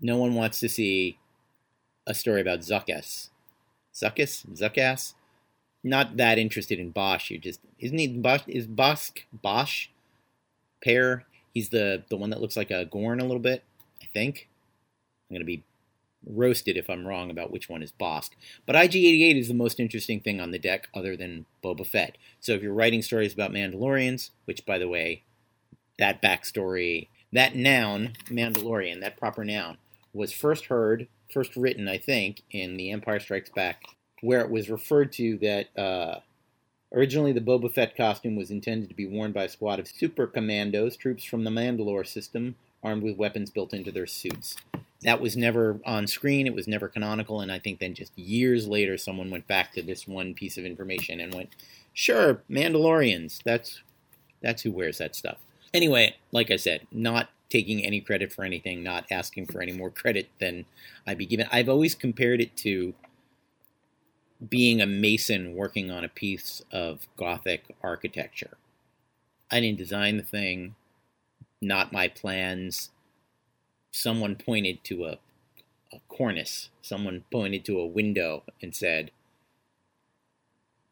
no 0.01 0.17
one 0.17 0.33
wants 0.33 0.59
to 0.59 0.69
see 0.69 1.17
a 2.05 2.13
story 2.13 2.41
about 2.41 2.59
Zuckuss. 2.59 3.29
Zuckuss? 3.93 4.45
Zuckass? 4.55 5.13
Not 5.83 6.17
that 6.17 6.39
interested 6.39 6.79
in 6.79 6.91
Bosch. 6.91 7.29
You're 7.29 7.39
just 7.39 7.59
isn't 7.79 7.97
he 7.97 8.07
Bosch 8.07 8.41
is 8.47 8.67
Bosk 8.67 9.19
Bosch 9.31 9.87
pair? 10.83 11.25
He's 11.53 11.69
the 11.69 12.03
the 12.09 12.17
one 12.17 12.31
that 12.31 12.41
looks 12.41 12.57
like 12.57 12.71
a 12.71 12.85
Gorn 12.85 13.19
a 13.19 13.25
little 13.25 13.39
bit, 13.39 13.63
I 14.01 14.05
think. 14.13 14.49
I'm 15.29 15.35
gonna 15.35 15.45
be 15.45 15.63
roasted 16.25 16.77
if 16.77 16.89
I'm 16.89 17.05
wrong 17.05 17.29
about 17.29 17.51
which 17.51 17.69
one 17.69 17.83
is 17.83 17.91
Bossk. 17.91 18.31
But 18.65 18.75
IG88 18.75 19.39
is 19.39 19.47
the 19.47 19.53
most 19.53 19.79
interesting 19.79 20.19
thing 20.19 20.39
on 20.39 20.51
the 20.51 20.59
deck 20.59 20.87
other 20.93 21.15
than 21.15 21.45
Boba 21.63 21.85
Fett. 21.85 22.17
So 22.39 22.53
if 22.53 22.61
you're 22.61 22.73
writing 22.73 23.01
stories 23.01 23.33
about 23.33 23.51
Mandalorians, 23.51 24.29
which 24.45 24.65
by 24.65 24.77
the 24.77 24.87
way, 24.87 25.23
that 25.99 26.21
backstory, 26.21 27.07
that 27.31 27.55
noun, 27.55 28.13
Mandalorian, 28.27 29.01
that 29.01 29.17
proper 29.17 29.43
noun, 29.43 29.77
was 30.13 30.31
first 30.31 30.65
heard, 30.65 31.07
first 31.31 31.55
written, 31.55 31.87
I 31.87 31.97
think, 31.97 32.41
in 32.51 32.77
The 32.77 32.91
Empire 32.91 33.19
Strikes 33.19 33.49
Back, 33.49 33.83
where 34.21 34.41
it 34.41 34.49
was 34.49 34.69
referred 34.69 35.11
to 35.13 35.37
that 35.39 35.77
uh, 35.77 36.19
originally 36.93 37.31
the 37.31 37.41
Boba 37.41 37.73
Fett 37.73 37.95
costume 37.97 38.35
was 38.35 38.51
intended 38.51 38.89
to 38.89 38.95
be 38.95 39.05
worn 39.05 39.31
by 39.31 39.43
a 39.43 39.49
squad 39.49 39.79
of 39.79 39.87
super 39.87 40.27
commandos, 40.27 40.95
troops 40.95 41.23
from 41.23 41.43
the 41.43 41.51
Mandalore 41.51 42.07
system, 42.07 42.55
armed 42.83 43.03
with 43.03 43.17
weapons 43.17 43.49
built 43.49 43.73
into 43.73 43.91
their 43.91 44.07
suits 44.07 44.55
that 45.03 45.21
was 45.21 45.37
never 45.37 45.79
on 45.85 46.07
screen. 46.07 46.47
It 46.47 46.55
was 46.55 46.67
never 46.67 46.87
canonical. 46.87 47.41
And 47.41 47.51
I 47.51 47.59
think 47.59 47.79
then 47.79 47.93
just 47.93 48.17
years 48.17 48.67
later, 48.67 48.97
someone 48.97 49.29
went 49.29 49.47
back 49.47 49.73
to 49.73 49.81
this 49.81 50.07
one 50.07 50.33
piece 50.33 50.57
of 50.57 50.65
information 50.65 51.19
and 51.19 51.33
went, 51.33 51.49
"Sure, 51.93 52.41
Mandalorians. 52.49 53.41
That's 53.43 53.81
that's 54.41 54.63
who 54.63 54.71
wears 54.71 54.97
that 54.97 55.15
stuff." 55.15 55.37
Anyway, 55.73 56.15
like 56.31 56.51
I 56.51 56.55
said, 56.55 56.87
not 56.91 57.29
taking 57.49 57.85
any 57.85 58.01
credit 58.01 58.31
for 58.31 58.43
anything, 58.43 58.83
not 58.83 59.05
asking 59.11 59.45
for 59.45 59.61
any 59.61 59.71
more 59.71 59.89
credit 59.89 60.29
than 60.39 60.65
I'd 61.05 61.17
be 61.17 61.25
given. 61.25 61.47
I've 61.51 61.69
always 61.69 61.95
compared 61.95 62.41
it 62.41 62.55
to 62.57 62.93
being 64.49 64.81
a 64.81 64.85
mason 64.85 65.55
working 65.55 65.91
on 65.91 66.03
a 66.03 66.09
piece 66.09 66.61
of 66.71 67.07
Gothic 67.17 67.75
architecture. 67.81 68.57
I 69.51 69.59
didn't 69.59 69.77
design 69.77 70.17
the 70.17 70.23
thing, 70.23 70.75
not 71.61 71.93
my 71.93 72.07
plans 72.07 72.89
someone 73.93 74.35
pointed 74.35 74.83
to 74.83 75.05
a, 75.05 75.19
a 75.93 75.99
cornice, 76.09 76.69
someone 76.81 77.23
pointed 77.31 77.63
to 77.65 77.79
a 77.79 77.87
window 77.87 78.43
and 78.61 78.75
said, 78.75 79.11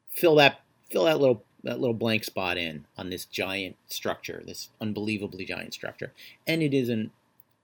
"Fill 0.09 0.35
that, 0.35 0.61
fill 0.89 1.05
that 1.05 1.19
little 1.19 1.43
that 1.63 1.79
little 1.79 1.93
blank 1.93 2.23
spot 2.23 2.57
in 2.57 2.85
on 2.97 3.09
this 3.09 3.25
giant 3.25 3.75
structure, 3.87 4.41
this 4.45 4.69
unbelievably 4.79 5.45
giant 5.45 5.73
structure." 5.73 6.13
And 6.47 6.61
it 6.61 6.73
is 6.73 6.89
an 6.89 7.11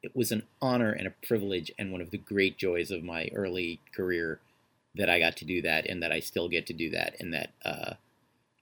it 0.03 0.15
was 0.15 0.31
an 0.31 0.43
honor 0.61 0.91
and 0.91 1.07
a 1.07 1.11
privilege 1.25 1.71
and 1.77 1.91
one 1.91 2.01
of 2.01 2.11
the 2.11 2.17
great 2.17 2.57
joys 2.57 2.91
of 2.91 3.03
my 3.03 3.29
early 3.33 3.79
career 3.93 4.39
that 4.97 5.09
I 5.09 5.19
got 5.19 5.37
to 5.37 5.45
do 5.45 5.61
that 5.61 5.87
and 5.87 6.01
that 6.03 6.11
I 6.11 6.19
still 6.19 6.49
get 6.49 6.67
to 6.67 6.73
do 6.73 6.89
that 6.91 7.15
and 7.19 7.33
that 7.33 7.51
uh, 7.63 7.93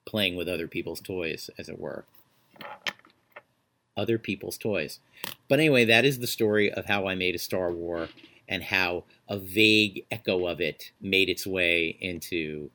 playing 0.05 0.35
with 0.35 0.47
other 0.47 0.67
people's 0.67 1.01
toys, 1.01 1.49
as 1.57 1.69
it 1.69 1.79
were 1.79 2.05
other 3.97 4.17
people's 4.17 4.57
toys. 4.57 4.99
But 5.47 5.59
anyway, 5.59 5.85
that 5.85 6.05
is 6.05 6.19
the 6.19 6.27
story 6.27 6.71
of 6.71 6.85
how 6.85 7.07
I 7.07 7.15
made 7.15 7.35
a 7.35 7.39
Star 7.39 7.71
War 7.71 8.09
and 8.47 8.63
how 8.63 9.05
a 9.27 9.37
vague 9.37 10.05
echo 10.11 10.47
of 10.47 10.61
it 10.61 10.91
made 11.01 11.29
its 11.29 11.47
way 11.47 11.97
into 11.99 12.69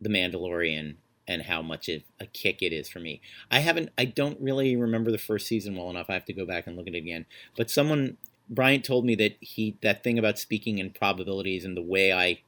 The 0.00 0.08
Mandalorian 0.08 0.96
and 1.26 1.42
how 1.42 1.62
much 1.62 1.88
of 1.88 2.02
a 2.20 2.26
kick 2.26 2.62
it 2.62 2.72
is 2.72 2.88
for 2.88 2.98
me. 2.98 3.20
I 3.50 3.60
haven't 3.60 3.90
I 3.96 4.04
don't 4.04 4.40
really 4.40 4.76
remember 4.76 5.10
the 5.10 5.18
first 5.18 5.46
season 5.46 5.76
well 5.76 5.90
enough. 5.90 6.10
I 6.10 6.14
have 6.14 6.26
to 6.26 6.34
go 6.34 6.44
back 6.44 6.66
and 6.66 6.76
look 6.76 6.86
at 6.86 6.94
it 6.94 6.98
again. 6.98 7.26
But 7.56 7.70
someone 7.70 8.18
Bryant 8.50 8.84
told 8.84 9.06
me 9.06 9.14
that 9.14 9.36
he 9.40 9.78
that 9.80 10.04
thing 10.04 10.18
about 10.18 10.38
speaking 10.38 10.78
in 10.78 10.90
probabilities 10.90 11.64
and 11.64 11.76
the 11.76 11.82
way 11.82 12.12
I 12.12 12.40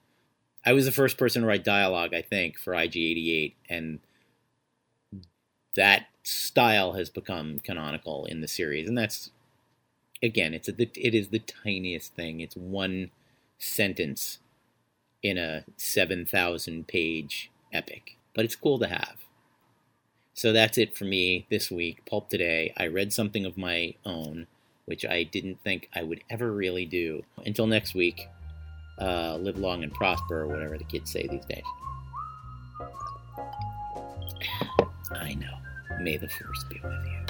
I 0.67 0.73
was 0.73 0.85
the 0.85 0.93
first 0.93 1.17
person 1.17 1.43
to 1.43 1.49
write 1.49 1.65
dialogue, 1.65 2.13
I 2.13 2.23
think, 2.23 2.59
for 2.59 2.75
IG88 2.75 3.55
and 3.71 4.01
that 5.77 6.07
style 6.25 6.95
has 6.95 7.09
become 7.09 7.61
canonical 7.61 8.25
in 8.25 8.41
the 8.41 8.49
series, 8.49 8.89
and 8.89 8.99
that's 8.99 9.31
again, 10.23 10.55
it's 10.55 10.69
a 10.69 10.75
it 10.79 11.15
is 11.15 11.29
the 11.29 11.39
tiniest 11.39 12.15
thing. 12.15 12.41
It's 12.41 12.57
one 12.57 13.11
sentence 13.59 14.39
in 15.23 15.39
a 15.39 15.65
seven 15.77 16.27
thousand 16.27 16.89
page 16.89 17.51
epic, 17.73 18.17
but 18.35 18.45
it's 18.45 18.57
cool 18.57 18.79
to 18.81 18.89
have. 18.89 19.17
So 20.35 20.53
that's 20.53 20.77
it 20.79 20.97
for 20.97 21.05
me 21.05 21.47
this 21.51 21.71
week. 21.71 22.05
Pulp 22.07 22.29
today. 22.29 22.73
I 22.77 22.87
read 22.89 23.13
something 23.13 23.47
of 23.47 23.57
my 23.57 23.95
own, 24.05 24.47
which 24.85 25.05
I 25.05 25.23
didn't 25.23 25.63
think 25.63 25.89
I 25.95 26.03
would 26.03 26.23
ever 26.29 26.53
really 26.53 26.85
do. 26.85 27.23
Until 27.45 27.67
next 27.67 27.95
week, 27.95 28.29
uh, 28.99 29.37
live 29.37 29.59
long 29.59 29.83
and 29.85 29.93
prosper, 29.93 30.43
or 30.43 30.47
whatever 30.49 30.79
the 30.79 30.85
kids 30.85 31.11
say 31.11 31.27
these 31.27 31.45
days. 31.47 31.63
I 35.13 35.35
know. 35.35 35.57
May 36.01 36.17
the 36.17 36.29
Force 36.29 36.65
be 36.69 36.81
with 36.83 36.93
you. 36.93 37.27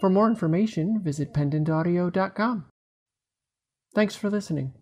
For 0.00 0.10
more 0.10 0.28
information, 0.28 1.00
visit 1.02 1.32
pendantaudio.com. 1.32 2.66
Thanks 3.94 4.14
for 4.14 4.30
listening. 4.30 4.74